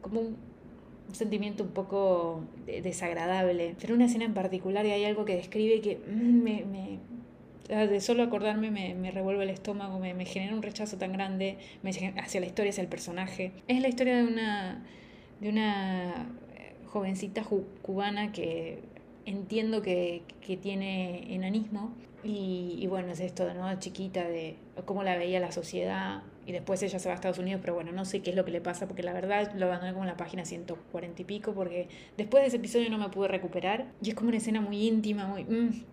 como 0.00 0.20
un, 0.20 0.36
sentimiento 1.12 1.64
un 1.64 1.70
poco 1.70 2.44
desagradable. 2.66 3.74
Pero 3.80 3.94
una 3.94 4.06
escena 4.06 4.26
en 4.26 4.34
particular 4.34 4.84
y 4.84 4.90
hay 4.90 5.04
algo 5.04 5.24
que 5.24 5.36
describe 5.36 5.80
que 5.80 5.96
mm, 5.96 6.42
me, 6.42 6.64
me, 6.64 6.98
Ah, 7.70 7.86
de 7.86 8.00
solo 8.00 8.22
acordarme 8.22 8.70
me, 8.70 8.94
me 8.94 9.10
revuelve 9.10 9.44
el 9.44 9.50
estómago, 9.50 9.98
me, 9.98 10.14
me, 10.14 10.24
genera 10.24 10.54
un 10.54 10.62
rechazo 10.62 10.96
tan 10.96 11.12
grande 11.12 11.58
hacia 12.16 12.40
la 12.40 12.46
historia, 12.46 12.70
hacia 12.70 12.80
el 12.80 12.88
personaje. 12.88 13.52
Es 13.68 13.82
la 13.82 13.88
historia 13.88 14.16
de 14.16 14.24
una, 14.24 14.82
de 15.40 15.48
una 15.50 16.28
eh, 16.56 16.74
jovencita 16.86 17.44
cubana 17.82 18.32
que 18.32 18.78
entiendo 19.28 19.82
que, 19.82 20.22
que 20.40 20.56
tiene 20.56 21.34
enanismo 21.34 21.92
y, 22.24 22.76
y, 22.78 22.86
bueno, 22.86 23.12
es 23.12 23.20
esto 23.20 23.46
de 23.46 23.54
nuevo 23.54 23.78
chiquita, 23.78 24.26
de 24.26 24.56
cómo 24.84 25.02
la 25.02 25.16
veía 25.16 25.38
la 25.38 25.52
sociedad 25.52 26.22
y 26.46 26.52
después 26.52 26.82
ella 26.82 26.98
se 26.98 27.08
va 27.08 27.12
a 27.12 27.16
Estados 27.16 27.38
Unidos, 27.38 27.60
pero 27.60 27.74
bueno, 27.74 27.92
no 27.92 28.06
sé 28.06 28.22
qué 28.22 28.30
es 28.30 28.36
lo 28.36 28.44
que 28.44 28.50
le 28.50 28.62
pasa 28.62 28.88
porque 28.88 29.02
la 29.02 29.12
verdad 29.12 29.52
lo 29.54 29.66
abandoné 29.66 29.92
como 29.92 30.04
en 30.04 30.08
la 30.08 30.16
página 30.16 30.46
140 30.46 31.20
y 31.20 31.24
pico 31.26 31.52
porque 31.52 31.88
después 32.16 32.42
de 32.42 32.48
ese 32.48 32.56
episodio 32.56 32.88
no 32.88 32.96
me 32.96 33.10
pude 33.10 33.28
recuperar 33.28 33.86
y 34.02 34.08
es 34.08 34.14
como 34.14 34.28
una 34.28 34.38
escena 34.38 34.62
muy 34.62 34.88
íntima, 34.88 35.26
muy... 35.26 35.44
Mm, 35.44 35.84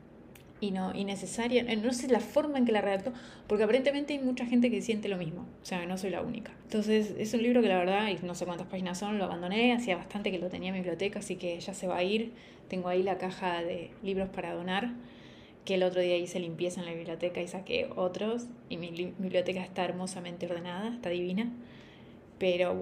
y 0.66 0.72
no 0.72 0.94
innecesaria. 0.96 1.64
Eh, 1.68 1.76
no 1.76 1.94
sé 1.94 2.08
la 2.08 2.20
forma 2.20 2.58
en 2.58 2.66
que 2.66 2.72
la 2.72 2.82
redactó, 2.82 3.14
porque 3.48 3.64
aparentemente 3.64 4.14
hay 4.14 4.20
mucha 4.20 4.46
gente 4.46 4.72
que 4.72 4.82
siente 4.82 5.08
lo 5.08 5.18
mismo, 5.18 5.46
o 5.62 5.66
sea, 5.66 5.86
no 5.86 5.98
soy 5.98 6.10
la 6.10 6.22
única. 6.22 6.52
Entonces, 6.64 7.14
es 7.18 7.34
un 7.34 7.44
libro 7.44 7.62
que 7.62 7.68
la 7.68 7.78
verdad, 7.78 8.08
y 8.10 8.26
no 8.26 8.36
sé 8.36 8.46
cuántas 8.46 8.68
páginas 8.68 8.98
son, 8.98 9.18
lo 9.18 9.26
abandoné, 9.26 9.74
hacía 9.74 9.96
bastante 9.96 10.32
que 10.32 10.40
lo 10.40 10.50
tenía 10.50 10.70
en 10.70 10.74
mi 10.74 10.80
biblioteca, 10.80 11.20
así 11.20 11.36
que 11.36 11.60
ya 11.60 11.74
se 11.74 11.88
va 11.88 11.98
a 11.98 12.04
ir. 12.04 12.34
Tengo 12.68 12.90
ahí 12.90 13.04
la 13.04 13.18
caja 13.18 13.62
de 13.62 13.92
libros 14.02 14.30
para 14.30 14.54
donar, 14.54 14.90
que 15.66 15.76
el 15.76 15.84
otro 15.84 16.02
día 16.02 16.18
hice 16.18 16.40
limpieza 16.40 16.80
en 16.80 16.88
la 16.88 16.94
biblioteca 16.94 17.42
y 17.42 17.48
saqué 17.48 17.90
otros, 17.96 18.48
y 18.70 18.78
mi 18.78 18.90
biblioteca 18.90 19.62
está 19.62 19.86
hermosamente 19.86 20.48
ordenada, 20.48 20.90
está 20.90 21.10
divina 21.10 21.52
pero 22.38 22.76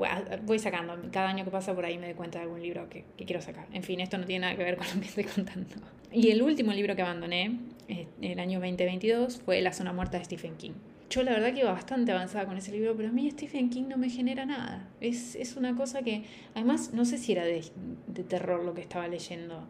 voy 0.44 0.58
sacando. 0.60 0.98
Cada 1.12 1.30
año 1.30 1.46
que 1.46 1.52
pasa 1.52 1.76
por 1.76 1.86
ahí 1.86 1.98
me 1.98 2.08
doy 2.08 2.16
cuenta 2.16 2.40
de 2.40 2.46
algún 2.46 2.62
libro 2.62 2.90
que, 2.90 3.06
que, 3.16 3.26
quiero 3.26 3.40
sacar. 3.40 3.68
En 3.72 3.84
fin, 3.84 4.00
esto 4.00 4.18
no 4.18 4.26
tiene 4.26 4.42
nada 4.42 4.56
que 4.56 4.64
ver 4.64 4.78
con 4.78 4.88
lo 4.88 5.00
que 5.00 5.08
estoy 5.08 5.24
contando. 5.26 5.76
Y 6.12 6.30
el 6.30 6.42
último 6.42 6.74
libro 6.74 6.96
que 6.96 7.02
abandoné, 7.02 7.60
el 7.88 8.40
año 8.40 8.60
2022, 8.60 9.38
fue 9.38 9.62
La 9.62 9.74
zona 9.74 9.94
muerta 9.94 10.18
de 10.18 10.26
Stephen 10.26 10.56
King. 10.56 10.74
Yo 11.10 11.22
la 11.22 11.32
verdad 11.32 11.54
que 11.54 11.60
iba 11.60 11.72
bastante 11.72 12.12
avanzada 12.12 12.46
con 12.46 12.58
ese 12.58 12.72
libro, 12.72 12.96
pero 12.96 13.10
a 13.10 13.12
mí 13.12 13.30
Stephen 13.30 13.70
King 13.70 13.84
no 13.88 13.98
me 13.98 14.10
genera 14.10 14.46
nada. 14.46 14.90
Es, 15.00 15.36
es 15.36 15.56
una 15.56 15.76
cosa 15.76 16.02
que, 16.02 16.24
además, 16.56 16.92
no 16.94 17.06
sé 17.06 17.18
si 17.20 17.34
era 17.34 17.46
de, 17.46 17.64
de 18.08 18.24
terror 18.24 18.64
lo 18.64 18.74
que 18.74 18.82
estaba 18.82 19.08
leyendo. 19.08 19.68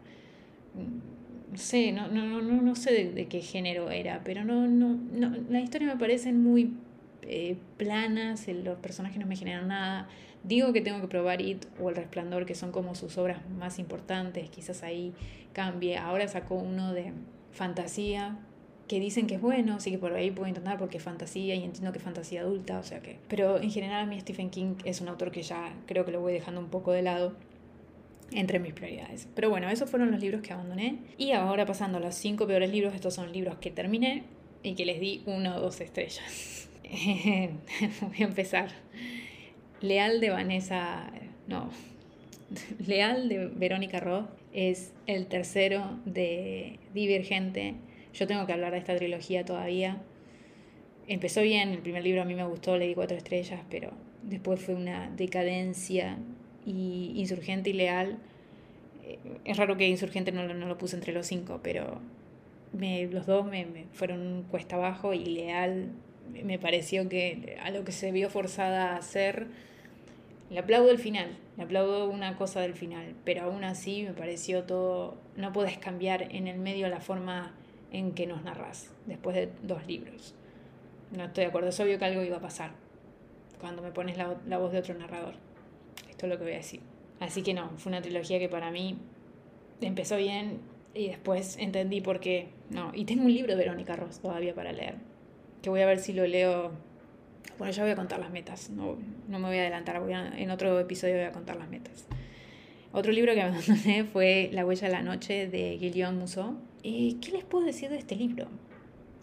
No 1.52 1.58
sé, 1.58 1.92
no, 1.92 2.08
no, 2.08 2.24
no, 2.24 2.40
no 2.40 2.74
sé 2.74 3.12
de, 3.12 3.26
qué 3.26 3.40
género 3.42 3.90
era, 3.90 4.22
pero 4.24 4.44
no, 4.44 4.66
no, 4.66 4.98
no, 5.12 5.36
la 5.50 5.60
historia 5.60 5.86
me 5.86 5.96
parece 5.96 6.32
muy 6.32 6.72
eh, 7.22 7.56
planas, 7.76 8.48
los 8.48 8.78
personajes 8.78 9.18
no 9.18 9.26
me 9.26 9.36
generan 9.36 9.68
nada. 9.68 10.08
Digo 10.42 10.72
que 10.72 10.80
tengo 10.80 11.00
que 11.00 11.08
probar 11.08 11.40
It 11.40 11.66
o 11.80 11.90
El 11.90 11.96
Resplandor, 11.96 12.46
que 12.46 12.54
son 12.54 12.72
como 12.72 12.94
sus 12.94 13.18
obras 13.18 13.38
más 13.50 13.78
importantes, 13.78 14.50
quizás 14.50 14.82
ahí 14.82 15.12
cambie. 15.52 15.96
Ahora 15.96 16.26
sacó 16.26 16.54
uno 16.54 16.92
de 16.92 17.12
fantasía, 17.54 18.38
que 18.88 19.00
dicen 19.00 19.26
que 19.26 19.36
es 19.36 19.40
bueno, 19.40 19.76
así 19.76 19.90
que 19.90 19.98
por 19.98 20.12
ahí 20.12 20.30
puedo 20.30 20.48
intentar 20.48 20.78
porque 20.78 20.98
es 20.98 21.02
fantasía 21.02 21.54
y 21.54 21.64
entiendo 21.64 21.92
que 21.92 22.00
fantasía 22.00 22.42
adulta, 22.42 22.78
o 22.78 22.82
sea 22.82 23.00
que... 23.00 23.18
Pero 23.28 23.60
en 23.60 23.70
general 23.70 24.02
a 24.02 24.06
mí 24.06 24.20
Stephen 24.20 24.50
King 24.50 24.74
es 24.84 25.00
un 25.00 25.08
autor 25.08 25.30
que 25.30 25.42
ya 25.42 25.72
creo 25.86 26.04
que 26.04 26.12
lo 26.12 26.20
voy 26.20 26.34
dejando 26.34 26.60
un 26.60 26.68
poco 26.68 26.92
de 26.92 27.02
lado 27.02 27.32
entre 28.32 28.58
mis 28.58 28.74
prioridades. 28.74 29.28
Pero 29.34 29.48
bueno, 29.48 29.70
esos 29.70 29.88
fueron 29.88 30.10
los 30.10 30.20
libros 30.20 30.42
que 30.42 30.52
abandoné. 30.52 30.98
Y 31.16 31.32
ahora 31.32 31.64
pasando 31.64 31.98
a 31.98 32.00
los 32.00 32.14
cinco 32.14 32.46
peores 32.46 32.70
libros, 32.70 32.94
estos 32.94 33.14
son 33.14 33.32
libros 33.32 33.56
que 33.56 33.70
terminé 33.70 34.24
y 34.62 34.74
que 34.74 34.84
les 34.84 35.00
di 35.00 35.22
una 35.26 35.56
o 35.56 35.60
dos 35.60 35.80
estrellas. 35.80 36.68
voy 36.90 38.16
a 38.20 38.24
empezar. 38.24 38.70
Leal 39.80 40.20
de 40.20 40.30
Vanessa... 40.30 41.10
No. 41.46 41.70
Leal 42.86 43.28
de 43.28 43.46
Verónica 43.46 44.00
Roth 44.00 44.43
es 44.54 44.92
el 45.06 45.26
tercero 45.26 45.98
de 46.06 46.78
Divergente 46.94 47.74
yo 48.14 48.28
tengo 48.28 48.46
que 48.46 48.52
hablar 48.52 48.72
de 48.72 48.78
esta 48.78 48.94
trilogía 48.96 49.44
todavía. 49.44 50.00
Empezó 51.08 51.42
bien, 51.42 51.70
el 51.70 51.80
primer 51.80 52.04
libro 52.04 52.22
a 52.22 52.24
mí 52.24 52.34
me 52.34 52.44
gustó, 52.44 52.78
le 52.78 52.86
di 52.86 52.94
cuatro 52.94 53.16
estrellas, 53.16 53.60
pero 53.68 53.90
después 54.22 54.60
fue 54.60 54.74
una 54.74 55.10
decadencia 55.10 56.16
y 56.64 57.12
Insurgente 57.16 57.70
y 57.70 57.72
Leal. 57.72 58.18
Eh, 59.04 59.18
es 59.44 59.56
raro 59.56 59.76
que 59.76 59.88
Insurgente 59.88 60.30
no, 60.30 60.46
no 60.46 60.66
lo 60.66 60.78
puse 60.78 60.96
entre 60.96 61.12
los 61.12 61.26
cinco, 61.26 61.60
pero 61.62 62.00
me, 62.72 63.06
los 63.06 63.26
dos 63.26 63.44
me, 63.44 63.66
me 63.66 63.84
fueron 63.92 64.44
cuesta 64.48 64.76
abajo 64.76 65.12
y 65.12 65.24
Leal 65.24 65.90
me 66.42 66.58
pareció 66.58 67.08
que 67.08 67.58
a 67.62 67.70
lo 67.70 67.84
que 67.84 67.92
se 67.92 68.12
vio 68.12 68.30
forzada 68.30 68.92
a 68.92 68.96
hacer, 68.96 69.48
le 70.50 70.58
aplaudo 70.60 70.90
el 70.90 70.98
final, 70.98 71.36
le 71.56 71.62
aplaudo 71.62 72.08
una 72.08 72.36
cosa 72.36 72.60
del 72.60 72.74
final, 72.74 73.14
pero 73.24 73.42
aún 73.42 73.64
así 73.64 74.02
me 74.02 74.12
pareció 74.12 74.64
todo, 74.64 75.16
no 75.36 75.52
puedes 75.52 75.78
cambiar 75.78 76.22
en 76.34 76.48
el 76.48 76.58
medio 76.58 76.88
la 76.88 77.00
forma 77.00 77.54
en 77.92 78.12
que 78.12 78.26
nos 78.26 78.42
narras 78.42 78.90
después 79.06 79.36
de 79.36 79.50
dos 79.62 79.86
libros. 79.86 80.34
No 81.16 81.24
estoy 81.24 81.44
de 81.44 81.48
acuerdo, 81.48 81.68
es 81.68 81.78
obvio 81.78 81.98
que 81.98 82.04
algo 82.04 82.22
iba 82.22 82.38
a 82.38 82.40
pasar 82.40 82.72
cuando 83.60 83.82
me 83.82 83.92
pones 83.92 84.18
la, 84.18 84.36
la 84.46 84.58
voz 84.58 84.72
de 84.72 84.78
otro 84.78 84.94
narrador. 84.94 85.34
Esto 86.10 86.26
es 86.26 86.32
lo 86.32 86.38
que 86.38 86.44
voy 86.44 86.52
a 86.54 86.56
decir. 86.56 86.80
Así 87.20 87.42
que 87.42 87.54
no, 87.54 87.70
fue 87.78 87.90
una 87.90 88.02
trilogía 88.02 88.38
que 88.38 88.48
para 88.48 88.70
mí 88.70 88.98
empezó 89.80 90.16
bien 90.16 90.60
y 90.92 91.08
después 91.08 91.56
entendí 91.58 92.00
por 92.00 92.20
qué. 92.20 92.48
No, 92.70 92.90
y 92.94 93.04
tengo 93.04 93.24
un 93.24 93.32
libro 93.32 93.52
de 93.52 93.58
Verónica 93.58 93.96
Ross 93.96 94.20
todavía 94.20 94.54
para 94.54 94.72
leer, 94.72 94.96
que 95.62 95.70
voy 95.70 95.80
a 95.80 95.86
ver 95.86 95.98
si 95.98 96.12
lo 96.12 96.26
leo. 96.26 96.72
Bueno, 97.58 97.72
ya 97.72 97.82
voy 97.82 97.92
a 97.92 97.96
contar 97.96 98.18
las 98.18 98.30
metas, 98.30 98.70
no, 98.70 98.96
no 99.28 99.38
me 99.38 99.48
voy 99.48 99.58
a 99.58 99.60
adelantar, 99.60 100.00
voy 100.00 100.12
en 100.12 100.50
otro 100.50 100.78
episodio 100.80 101.14
voy 101.14 101.24
a 101.24 101.32
contar 101.32 101.56
las 101.56 101.68
metas. 101.68 102.06
Otro 102.92 103.12
libro 103.12 103.34
que 103.34 103.42
abandoné 103.42 104.04
fue 104.04 104.50
La 104.52 104.64
huella 104.64 104.88
de 104.88 104.92
la 104.92 105.02
noche 105.02 105.48
de 105.48 105.76
Guillaume 105.78 106.18
Musso 106.18 106.56
eh, 106.84 107.16
¿Qué 107.20 107.32
les 107.32 107.44
puedo 107.44 107.64
decir 107.64 107.90
de 107.90 107.96
este 107.96 108.14
libro? 108.14 108.46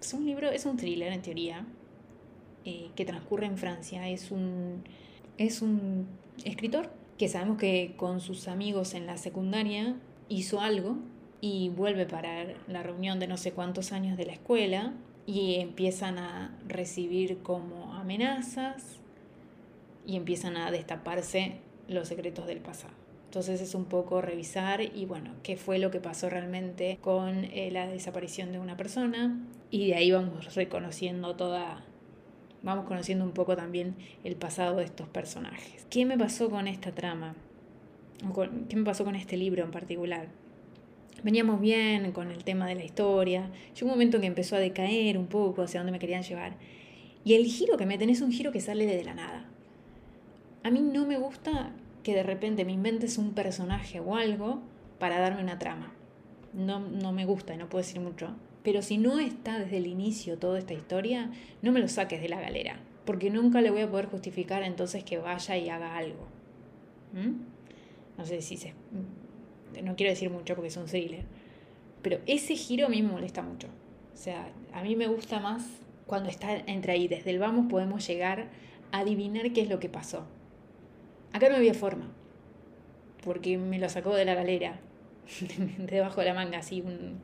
Es 0.02 0.14
un 0.14 0.26
libro, 0.26 0.50
es 0.50 0.66
un 0.66 0.78
thriller 0.78 1.14
en 1.14 1.22
teoría, 1.22 1.66
eh, 2.66 2.90
que 2.96 3.06
transcurre 3.06 3.46
en 3.46 3.58
Francia. 3.58 4.10
Es 4.10 4.32
un, 4.32 4.84
es 5.38 5.62
un 5.62 6.08
escritor 6.44 6.90
que 7.20 7.30
sabemos 7.30 7.58
que 7.58 7.94
con 7.98 8.20
sus 8.20 8.48
amigos 8.48 8.96
en 8.96 9.06
la 9.06 9.18
secundaria 9.18 9.96
hizo 10.28 10.60
algo 10.60 10.98
y 11.40 11.70
vuelve 11.70 12.08
para 12.08 12.48
la 12.68 12.82
reunión 12.82 13.20
de 13.20 13.28
no 13.28 13.38
sé 13.38 13.52
cuántos 13.52 13.92
años 13.92 14.18
de 14.18 14.26
la 14.26 14.34
escuela 14.34 14.94
y 15.28 15.56
empiezan 15.56 16.18
a 16.18 16.58
recibir 16.68 17.40
como 17.44 17.91
amenazas 18.02 19.00
y 20.06 20.16
empiezan 20.16 20.58
a 20.58 20.72
destaparse 20.72 21.58
los 21.88 22.08
secretos 22.08 22.48
del 22.48 22.60
pasado. 22.60 22.94
Entonces 23.26 23.62
es 23.62 23.76
un 23.76 23.86
poco 23.86 24.22
revisar 24.22 24.82
y 24.82 25.06
bueno, 25.06 25.32
qué 25.42 25.56
fue 25.56 25.80
lo 25.80 25.90
que 25.90 26.02
pasó 26.02 26.30
realmente 26.30 26.98
con 27.00 27.46
eh, 27.46 27.70
la 27.72 27.88
desaparición 27.88 28.52
de 28.52 28.60
una 28.60 28.76
persona 28.76 29.40
y 29.70 29.88
de 29.88 29.96
ahí 29.96 30.12
vamos 30.12 30.54
reconociendo 30.54 31.36
toda, 31.38 31.82
vamos 32.62 32.86
conociendo 32.86 33.24
un 33.24 33.32
poco 33.32 33.56
también 33.56 33.96
el 34.26 34.36
pasado 34.36 34.78
de 34.78 34.84
estos 34.84 35.08
personajes. 35.08 35.88
¿Qué 35.90 36.06
me 36.06 36.18
pasó 36.18 36.50
con 36.50 36.68
esta 36.68 36.92
trama? 36.92 37.36
¿Qué 38.68 38.76
me 38.76 38.84
pasó 38.84 39.06
con 39.06 39.16
este 39.16 39.38
libro 39.38 39.64
en 39.64 39.72
particular? 39.72 40.28
Veníamos 41.24 41.62
bien 41.62 42.12
con 42.12 42.32
el 42.32 42.44
tema 42.44 42.68
de 42.68 42.76
la 42.76 42.84
historia. 42.84 43.50
Llegó 43.74 43.86
un 43.86 43.92
momento 43.92 44.20
que 44.20 44.28
empezó 44.28 44.58
a 44.58 44.60
decaer 44.60 45.18
un 45.18 45.28
poco 45.28 45.62
hacia 45.62 45.80
dónde 45.80 45.94
me 45.94 46.00
querían 46.00 46.24
llevar. 46.24 46.56
Y 47.24 47.36
el 47.36 47.46
giro 47.46 47.78
que 47.78 47.86
meten 47.86 48.10
es 48.10 48.22
un 48.22 48.32
giro 48.32 48.52
que 48.52 48.62
sale 48.62 48.86
de 48.86 49.04
la 49.04 49.14
nada. 49.14 49.46
A 50.64 50.72
mí 50.72 50.82
no 50.82 51.06
me 51.06 51.18
gusta 51.18 51.74
que 52.04 52.16
de 52.16 52.24
repente 52.24 52.66
me 52.66 52.72
inventes 52.72 53.18
un 53.18 53.34
personaje 53.34 54.00
o 54.00 54.16
algo 54.16 54.62
para 55.00 55.20
darme 55.20 55.42
una 55.42 55.60
trama. 55.60 55.94
No, 56.54 56.80
no 56.80 57.12
me 57.12 57.26
gusta 57.26 57.54
y 57.54 57.58
no 57.58 57.70
puedo 57.70 57.84
decir 57.84 58.02
mucho. 58.02 58.36
Pero 58.64 58.82
si 58.82 58.98
no 58.98 59.20
está 59.20 59.60
desde 59.60 59.78
el 59.78 59.88
inicio 59.88 60.38
toda 60.38 60.60
esta 60.60 60.74
historia, 60.74 61.32
no 61.62 61.72
me 61.72 61.80
lo 61.80 61.88
saques 61.88 62.22
de 62.22 62.30
la 62.30 62.40
galera. 62.40 62.80
Porque 63.06 63.30
nunca 63.30 63.62
le 63.62 63.72
voy 63.72 63.82
a 63.82 63.90
poder 63.90 64.06
justificar 64.06 64.64
entonces 64.64 65.04
que 65.04 65.18
vaya 65.18 65.58
y 65.58 65.70
haga 65.70 65.98
algo. 65.98 66.28
¿Mm? 67.14 68.18
No 68.18 68.26
sé 68.26 68.42
si 68.42 68.58
se... 68.58 68.74
No 69.84 69.96
quiero 69.96 70.12
decir 70.12 70.30
mucho 70.30 70.56
porque 70.56 70.68
es 70.68 70.78
un 70.78 70.86
thriller. 70.86 71.26
Pero 72.02 72.20
ese 72.28 72.56
giro 72.56 72.88
a 72.88 72.90
mí 72.90 73.02
me 73.02 73.12
molesta 73.12 73.42
mucho. 73.42 73.68
O 74.14 74.18
sea, 74.18 74.52
a 74.74 74.84
mí 74.84 74.96
me 74.96 75.08
gusta 75.08 75.40
más 75.40 75.66
cuando 76.12 76.28
está 76.28 76.58
entre 76.68 76.92
ahí. 76.92 77.08
Desde 77.08 77.30
el 77.30 77.40
vamos 77.40 77.68
podemos 77.70 78.06
llegar 78.06 78.50
a 78.92 79.00
adivinar 79.00 79.54
qué 79.54 79.62
es 79.62 79.70
lo 79.70 79.80
que 79.80 79.88
pasó. 79.88 80.28
Acá 81.32 81.48
no 81.48 81.56
había 81.56 81.74
forma, 81.74 82.12
porque 83.24 83.58
me 83.58 83.80
lo 83.80 83.88
sacó 83.88 84.14
de 84.14 84.26
la 84.26 84.36
galera, 84.36 84.78
debajo 85.78 86.20
de 86.20 86.28
la 86.28 86.34
manga, 86.34 86.58
así 86.58 86.82
un, 86.82 87.22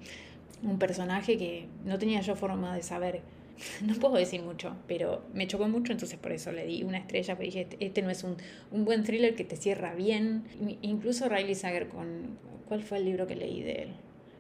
un 0.63 0.79
personaje 0.79 1.37
que 1.37 1.67
no 1.83 1.99
tenía 1.99 2.21
yo 2.21 2.37
forma 2.37 2.73
de 2.73 2.81
saber. 2.81 3.23
No 3.81 3.93
puedo 3.95 4.15
decir 4.15 4.41
mucho, 4.41 4.77
pero 4.87 5.23
me 5.33 5.47
chocó 5.47 5.67
mucho, 5.67 5.91
entonces 5.91 6.17
por 6.17 6.31
eso 6.31 6.53
le 6.53 6.65
di 6.65 6.83
una 6.83 6.99
estrella, 6.99 7.35
porque 7.35 7.47
dije, 7.47 7.61
este, 7.63 7.85
este 7.85 8.01
no 8.03 8.09
es 8.09 8.23
un, 8.23 8.37
un 8.71 8.85
buen 8.85 9.03
thriller 9.03 9.35
que 9.35 9.43
te 9.43 9.57
cierra 9.57 9.95
bien. 9.95 10.45
Incluso 10.81 11.27
Riley 11.27 11.55
Sager 11.55 11.89
con, 11.89 12.37
¿cuál 12.69 12.83
fue 12.83 12.99
el 12.99 13.03
libro 13.05 13.27
que 13.27 13.35
leí 13.35 13.63
de 13.63 13.81
él? 13.81 13.89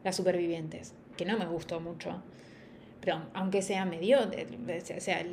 Las 0.05 0.15
supervivientes, 0.15 0.93
que 1.17 1.25
no 1.25 1.37
me 1.37 1.47
gustó 1.47 1.81
mucho 1.81 2.21
aunque 3.33 3.61
sea 3.61 3.85
medio, 3.85 4.19
o 4.19 4.99
sea, 4.99 5.23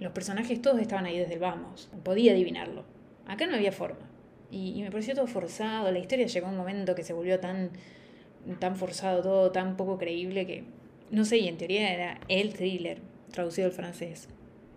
los 0.00 0.12
personajes 0.12 0.60
todos 0.62 0.80
estaban 0.80 1.06
ahí 1.06 1.18
desde 1.18 1.34
el 1.34 1.40
vamos, 1.40 1.90
podía 2.02 2.32
adivinarlo. 2.32 2.84
Acá 3.26 3.46
no 3.46 3.54
había 3.54 3.72
forma. 3.72 4.06
Y, 4.50 4.80
me 4.82 4.90
pareció 4.90 5.14
todo 5.14 5.26
forzado. 5.26 5.90
La 5.90 5.98
historia 5.98 6.26
llegó 6.26 6.46
a 6.46 6.50
un 6.50 6.56
momento 6.56 6.94
que 6.94 7.02
se 7.02 7.12
volvió 7.12 7.40
tan, 7.40 7.70
tan 8.58 8.76
forzado 8.76 9.22
todo, 9.22 9.50
tan 9.50 9.76
poco 9.76 9.98
creíble 9.98 10.46
que, 10.46 10.64
no 11.10 11.24
sé, 11.24 11.38
y 11.38 11.48
en 11.48 11.56
teoría 11.58 11.92
era 11.92 12.20
el 12.28 12.54
thriller, 12.54 12.98
traducido 13.32 13.66
al 13.66 13.72
francés. 13.72 14.28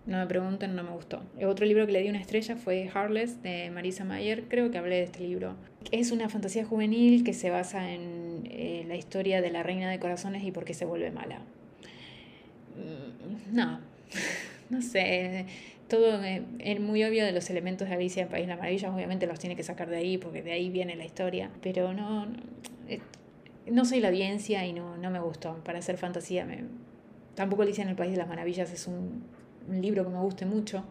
No 0.06 0.18
me 0.18 0.26
pregunten, 0.26 0.74
no 0.74 0.82
me 0.82 0.90
gustó. 0.90 1.22
El 1.38 1.46
otro 1.46 1.66
libro 1.66 1.86
que 1.86 1.92
le 1.92 2.00
di 2.00 2.08
una 2.08 2.20
estrella 2.20 2.56
fue 2.56 2.88
Heartless 2.92 3.42
de 3.42 3.70
Marisa 3.70 4.04
Mayer. 4.04 4.44
Creo 4.48 4.70
que 4.70 4.78
hablé 4.78 4.96
de 4.96 5.02
este 5.04 5.20
libro. 5.20 5.54
Es 5.92 6.10
una 6.10 6.28
fantasía 6.28 6.64
juvenil 6.64 7.22
que 7.22 7.34
se 7.34 7.50
basa 7.50 7.92
en 7.92 8.42
eh, 8.50 8.84
la 8.88 8.96
historia 8.96 9.40
de 9.40 9.50
la 9.50 9.62
reina 9.62 9.90
de 9.90 10.00
corazones 10.00 10.42
y 10.42 10.52
por 10.52 10.64
qué 10.64 10.74
se 10.74 10.86
vuelve 10.86 11.10
mala. 11.10 11.42
No, 13.52 13.80
no 14.70 14.82
sé 14.82 15.46
todo 15.90 16.22
es 16.22 16.80
muy 16.80 17.04
obvio 17.04 17.24
de 17.24 17.32
los 17.32 17.50
elementos 17.50 17.88
de 17.88 17.94
Alicia 17.94 18.22
en 18.22 18.28
País 18.28 18.44
de 18.44 18.50
las 18.50 18.58
Maravillas, 18.58 18.94
obviamente 18.94 19.26
los 19.26 19.38
tiene 19.38 19.56
que 19.56 19.64
sacar 19.64 19.90
de 19.90 19.96
ahí 19.96 20.16
porque 20.16 20.40
de 20.40 20.52
ahí 20.52 20.70
viene 20.70 20.96
la 20.96 21.04
historia, 21.04 21.50
pero 21.60 21.92
no, 21.92 22.28
no, 23.66 23.84
soy 23.84 24.00
la 24.00 24.08
audiencia 24.08 24.64
y 24.64 24.72
no, 24.72 24.96
no 24.96 25.10
me 25.10 25.18
gustó. 25.18 25.56
Para 25.64 25.80
hacer 25.80 25.98
fantasía, 25.98 26.46
tampoco 27.34 27.62
Alicia 27.62 27.82
en 27.82 27.90
el 27.90 27.96
País 27.96 28.12
de 28.12 28.18
las 28.18 28.28
Maravillas 28.28 28.72
es 28.72 28.86
un, 28.86 29.24
libro 29.68 30.04
que 30.04 30.10
me 30.10 30.20
guste 30.20 30.46
mucho. 30.46 30.84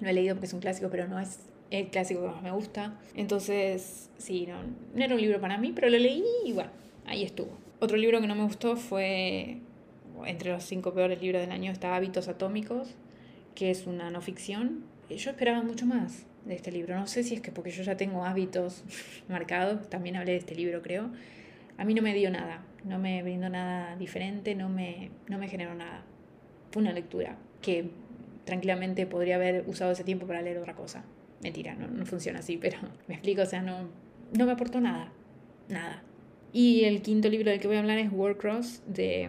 Lo 0.00 0.08
he 0.08 0.12
leído 0.12 0.34
porque 0.34 0.46
es 0.46 0.52
un 0.52 0.60
clásico, 0.60 0.88
pero 0.90 1.06
no 1.06 1.20
es 1.20 1.40
el 1.70 1.88
clásico 1.88 2.22
que 2.22 2.28
más 2.28 2.42
me 2.42 2.50
gusta. 2.50 2.98
Entonces, 3.14 4.10
sí, 4.18 4.46
no, 4.46 4.56
no 4.94 5.04
era 5.04 5.14
un 5.14 5.20
libro 5.20 5.40
para 5.40 5.58
mí, 5.58 5.72
pero 5.74 5.88
lo 5.88 5.98
leí 5.98 6.24
y 6.44 6.52
bueno, 6.52 6.70
ahí 7.06 7.24
estuvo. 7.24 7.50
Otro 7.78 7.96
libro 7.96 8.20
que 8.20 8.26
no 8.26 8.34
me 8.34 8.44
gustó 8.44 8.76
fue, 8.76 9.58
entre 10.26 10.52
los 10.52 10.64
cinco 10.64 10.94
peores 10.94 11.20
libros 11.20 11.40
del 11.42 11.52
año, 11.52 11.72
está 11.72 11.96
Hábitos 11.96 12.28
Atómicos 12.28 12.94
que 13.58 13.72
es 13.72 13.88
una 13.88 14.08
no 14.12 14.20
ficción. 14.20 14.84
Yo 15.10 15.32
esperaba 15.32 15.62
mucho 15.64 15.84
más 15.84 16.24
de 16.44 16.54
este 16.54 16.70
libro. 16.70 16.94
No 16.94 17.08
sé 17.08 17.24
si 17.24 17.34
es 17.34 17.40
que 17.40 17.50
porque 17.50 17.72
yo 17.72 17.82
ya 17.82 17.96
tengo 17.96 18.24
hábitos 18.24 18.84
marcados, 19.28 19.90
también 19.90 20.14
hablé 20.14 20.32
de 20.32 20.38
este 20.38 20.54
libro, 20.54 20.80
creo. 20.80 21.10
A 21.76 21.84
mí 21.84 21.92
no 21.92 22.00
me 22.00 22.14
dio 22.14 22.30
nada, 22.30 22.62
no 22.84 23.00
me 23.00 23.20
brindó 23.24 23.48
nada 23.48 23.96
diferente, 23.96 24.54
no 24.54 24.68
me, 24.68 25.10
no 25.26 25.38
me 25.38 25.48
generó 25.48 25.74
nada. 25.74 26.04
Fue 26.70 26.82
una 26.82 26.92
lectura 26.92 27.36
que 27.60 27.90
tranquilamente 28.44 29.06
podría 29.06 29.34
haber 29.34 29.64
usado 29.66 29.90
ese 29.90 30.04
tiempo 30.04 30.28
para 30.28 30.40
leer 30.40 30.58
otra 30.58 30.76
cosa. 30.76 31.02
Mentira, 31.42 31.74
no, 31.74 31.88
no 31.88 32.06
funciona 32.06 32.38
así, 32.38 32.56
pero 32.62 32.78
me 33.08 33.14
explico, 33.14 33.42
o 33.42 33.46
sea, 33.46 33.60
no, 33.60 33.88
no 34.38 34.46
me 34.46 34.52
aportó 34.52 34.80
nada, 34.80 35.10
nada. 35.68 36.04
Y 36.52 36.84
el 36.84 37.02
quinto 37.02 37.28
libro 37.28 37.50
del 37.50 37.58
que 37.58 37.66
voy 37.66 37.76
a 37.76 37.80
hablar 37.80 37.98
es 37.98 38.12
Warcross 38.12 38.82
de 38.86 39.28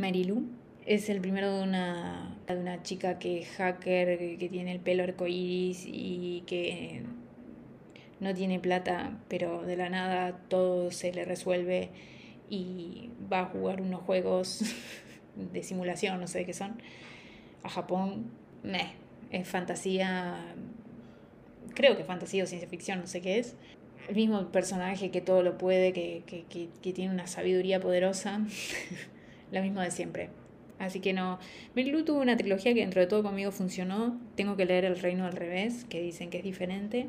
Mary 0.00 0.24
Lou 0.24 0.42
es 0.86 1.08
el 1.08 1.20
primero 1.20 1.56
de 1.56 1.62
una, 1.62 2.36
de 2.48 2.56
una 2.56 2.82
chica 2.82 3.18
que 3.18 3.40
es 3.40 3.48
hacker, 3.50 4.38
que 4.38 4.48
tiene 4.48 4.72
el 4.72 4.80
pelo 4.80 5.04
arcoíris 5.04 5.84
y 5.86 6.42
que 6.46 7.02
no 8.18 8.34
tiene 8.34 8.58
plata, 8.60 9.18
pero 9.28 9.62
de 9.62 9.76
la 9.76 9.88
nada 9.88 10.38
todo 10.48 10.90
se 10.90 11.12
le 11.12 11.24
resuelve 11.24 11.90
y 12.48 13.10
va 13.32 13.40
a 13.40 13.44
jugar 13.46 13.80
unos 13.80 14.00
juegos 14.02 14.62
de 15.52 15.62
simulación, 15.62 16.20
no 16.20 16.26
sé 16.26 16.44
qué 16.44 16.54
son, 16.54 16.80
a 17.62 17.68
Japón. 17.68 18.30
Meh, 18.62 18.92
es 19.30 19.48
fantasía, 19.48 20.54
creo 21.74 21.96
que 21.96 22.04
fantasía 22.04 22.44
o 22.44 22.46
ciencia 22.46 22.68
ficción, 22.68 23.00
no 23.00 23.06
sé 23.06 23.20
qué 23.20 23.38
es. 23.38 23.54
El 24.08 24.16
mismo 24.16 24.50
personaje 24.50 25.10
que 25.10 25.20
todo 25.20 25.42
lo 25.42 25.56
puede, 25.56 25.92
que, 25.92 26.24
que, 26.26 26.68
que 26.82 26.92
tiene 26.92 27.12
una 27.14 27.26
sabiduría 27.26 27.80
poderosa, 27.80 28.40
lo 29.52 29.62
mismo 29.62 29.80
de 29.80 29.90
siempre. 29.90 30.30
Así 30.78 31.00
que 31.00 31.12
no. 31.12 31.38
Mary 31.76 31.92
tuvo 32.04 32.20
una 32.20 32.36
trilogía 32.36 32.72
que 32.72 32.80
dentro 32.80 33.00
de 33.00 33.06
todo 33.06 33.22
conmigo 33.22 33.52
funcionó. 33.52 34.18
Tengo 34.34 34.56
que 34.56 34.64
leer 34.64 34.86
El 34.86 34.98
Reino 34.98 35.26
al 35.26 35.32
Revés, 35.32 35.84
que 35.84 36.00
dicen 36.00 36.30
que 36.30 36.38
es 36.38 36.44
diferente, 36.44 37.06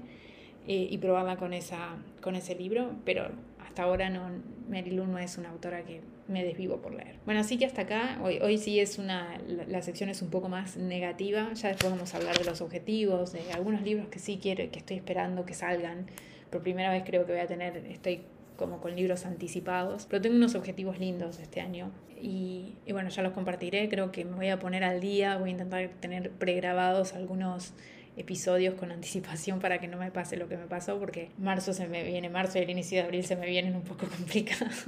eh, 0.67 0.87
y 0.91 0.97
probarla 0.97 1.37
con, 1.37 1.53
esa, 1.53 1.95
con 2.21 2.35
ese 2.35 2.53
libro, 2.53 2.91
pero 3.05 3.31
hasta 3.65 3.83
ahora 3.83 4.09
no, 4.09 4.29
Mary 4.69 4.91
Lou 4.91 5.07
no 5.07 5.17
es 5.17 5.37
una 5.37 5.49
autora 5.49 5.83
que 5.83 6.01
me 6.27 6.43
desvivo 6.43 6.81
por 6.81 6.93
leer. 6.93 7.15
Bueno, 7.25 7.39
así 7.39 7.57
que 7.57 7.65
hasta 7.65 7.83
acá, 7.83 8.19
hoy, 8.21 8.39
hoy 8.39 8.57
sí 8.57 8.79
es 8.79 8.97
una, 8.97 9.39
la, 9.67 9.81
sección 9.81 10.09
es 10.09 10.21
un 10.21 10.29
poco 10.29 10.49
más 10.49 10.75
negativa, 10.75 11.53
ya 11.53 11.69
después 11.69 11.91
vamos 11.91 12.13
a 12.13 12.17
hablar 12.17 12.37
de 12.37 12.43
los 12.43 12.59
objetivos, 12.59 13.31
de 13.31 13.51
algunos 13.53 13.81
libros 13.81 14.09
que 14.09 14.19
sí 14.19 14.39
quiero, 14.41 14.69
que 14.69 14.79
estoy 14.79 14.97
esperando 14.97 15.45
que 15.45 15.53
salgan. 15.53 16.07
Por 16.49 16.61
primera 16.61 16.91
vez 16.91 17.03
creo 17.05 17.25
que 17.25 17.31
voy 17.31 17.41
a 17.41 17.47
tener, 17.47 17.77
estoy 17.77 18.23
como 18.61 18.79
con 18.79 18.95
libros 18.95 19.25
anticipados, 19.25 20.05
pero 20.09 20.21
tengo 20.21 20.35
unos 20.35 20.55
objetivos 20.55 20.99
lindos 20.99 21.39
este 21.39 21.59
año 21.59 21.91
y, 22.21 22.75
y, 22.85 22.93
bueno, 22.93 23.09
ya 23.09 23.23
los 23.23 23.33
compartiré, 23.33 23.89
creo 23.89 24.11
que 24.11 24.23
me 24.23 24.35
voy 24.35 24.49
a 24.49 24.59
poner 24.59 24.83
al 24.83 25.01
día, 25.01 25.37
voy 25.37 25.49
a 25.49 25.51
intentar 25.53 25.89
tener 25.99 26.29
pregrabados 26.29 27.13
algunos 27.13 27.73
episodios 28.17 28.75
con 28.75 28.91
anticipación 28.91 29.59
para 29.59 29.79
que 29.79 29.87
no 29.87 29.97
me 29.97 30.11
pase 30.11 30.37
lo 30.37 30.47
que 30.47 30.57
me 30.57 30.67
pasó, 30.67 30.99
porque 30.99 31.31
marzo 31.37 31.73
se 31.73 31.87
me 31.87 32.03
viene, 32.03 32.29
marzo 32.29 32.59
y 32.59 32.61
el 32.61 32.69
inicio 32.69 32.99
de 32.99 33.05
abril 33.05 33.25
se 33.25 33.35
me 33.35 33.47
vienen 33.47 33.75
un 33.75 33.83
poco 33.83 34.07
complicados. 34.17 34.85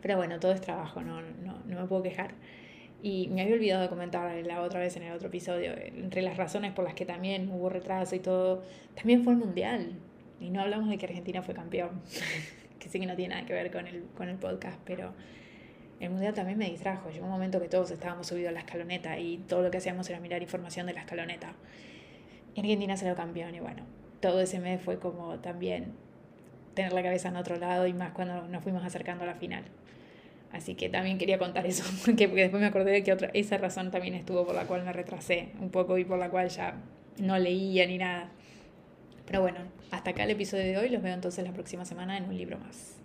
Pero 0.00 0.16
bueno, 0.16 0.38
todo 0.38 0.52
es 0.52 0.60
trabajo, 0.60 1.02
no, 1.02 1.20
no, 1.20 1.58
no 1.66 1.80
me 1.80 1.86
puedo 1.86 2.02
quejar. 2.02 2.34
Y 3.02 3.28
me 3.28 3.42
había 3.42 3.54
olvidado 3.54 3.82
de 3.82 3.88
comentar 3.88 4.34
la 4.44 4.62
otra 4.62 4.80
vez 4.80 4.96
en 4.96 5.04
el 5.04 5.12
otro 5.12 5.28
episodio, 5.28 5.72
entre 5.76 6.22
las 6.22 6.36
razones 6.36 6.72
por 6.72 6.84
las 6.84 6.94
que 6.94 7.06
también 7.06 7.48
hubo 7.50 7.68
retraso 7.68 8.14
y 8.16 8.20
todo, 8.20 8.62
también 8.94 9.22
fue 9.22 9.32
el 9.32 9.38
Mundial. 9.38 9.92
Y 10.40 10.50
no 10.50 10.60
hablamos 10.60 10.88
de 10.88 10.98
que 10.98 11.06
Argentina 11.06 11.42
fue 11.42 11.54
campeón, 11.54 12.00
que 12.78 12.88
sí 12.88 13.00
que 13.00 13.06
no 13.06 13.16
tiene 13.16 13.34
nada 13.34 13.46
que 13.46 13.52
ver 13.52 13.70
con 13.70 13.86
el, 13.86 14.04
con 14.16 14.28
el 14.28 14.36
podcast, 14.36 14.78
pero 14.84 15.12
el 16.00 16.10
mundial 16.10 16.34
también 16.34 16.58
me 16.58 16.70
distrajo. 16.70 17.10
Llegó 17.10 17.26
un 17.26 17.32
momento 17.32 17.60
que 17.60 17.68
todos 17.68 17.90
estábamos 17.90 18.26
subidos 18.28 18.50
a 18.50 18.52
la 18.52 18.60
escaloneta 18.60 19.18
y 19.18 19.38
todo 19.38 19.62
lo 19.62 19.70
que 19.70 19.78
hacíamos 19.78 20.08
era 20.08 20.20
mirar 20.20 20.42
información 20.42 20.86
de 20.86 20.92
la 20.92 21.00
escaloneta. 21.00 21.54
Y 22.54 22.60
Argentina 22.60 22.96
salió 22.96 23.14
campeón 23.14 23.54
y 23.54 23.60
bueno, 23.60 23.82
todo 24.20 24.40
ese 24.40 24.58
mes 24.58 24.80
fue 24.80 24.98
como 24.98 25.38
también 25.38 25.92
tener 26.74 26.92
la 26.92 27.02
cabeza 27.02 27.28
en 27.28 27.36
otro 27.36 27.56
lado 27.56 27.86
y 27.86 27.92
más 27.92 28.12
cuando 28.12 28.46
nos 28.46 28.62
fuimos 28.62 28.84
acercando 28.84 29.24
a 29.24 29.26
la 29.26 29.34
final. 29.34 29.64
Así 30.52 30.74
que 30.74 30.88
también 30.88 31.18
quería 31.18 31.38
contar 31.38 31.66
eso, 31.66 31.84
porque, 32.04 32.28
porque 32.28 32.42
después 32.42 32.60
me 32.60 32.68
acordé 32.68 32.92
de 32.92 33.02
que 33.02 33.12
otra, 33.12 33.30
esa 33.34 33.58
razón 33.58 33.90
también 33.90 34.14
estuvo 34.14 34.46
por 34.46 34.54
la 34.54 34.64
cual 34.64 34.84
me 34.84 34.92
retrasé 34.92 35.50
un 35.60 35.70
poco 35.70 35.98
y 35.98 36.04
por 36.04 36.18
la 36.18 36.30
cual 36.30 36.48
ya 36.48 36.74
no 37.18 37.38
leía 37.38 37.86
ni 37.86 37.98
nada. 37.98 38.30
Pero 39.26 39.42
bueno, 39.42 39.58
hasta 39.90 40.10
acá 40.10 40.24
el 40.24 40.30
episodio 40.30 40.64
de 40.64 40.78
hoy. 40.78 40.88
Los 40.88 41.02
veo 41.02 41.14
entonces 41.14 41.44
la 41.44 41.52
próxima 41.52 41.84
semana 41.84 42.16
en 42.16 42.24
un 42.24 42.36
libro 42.36 42.58
más. 42.58 42.96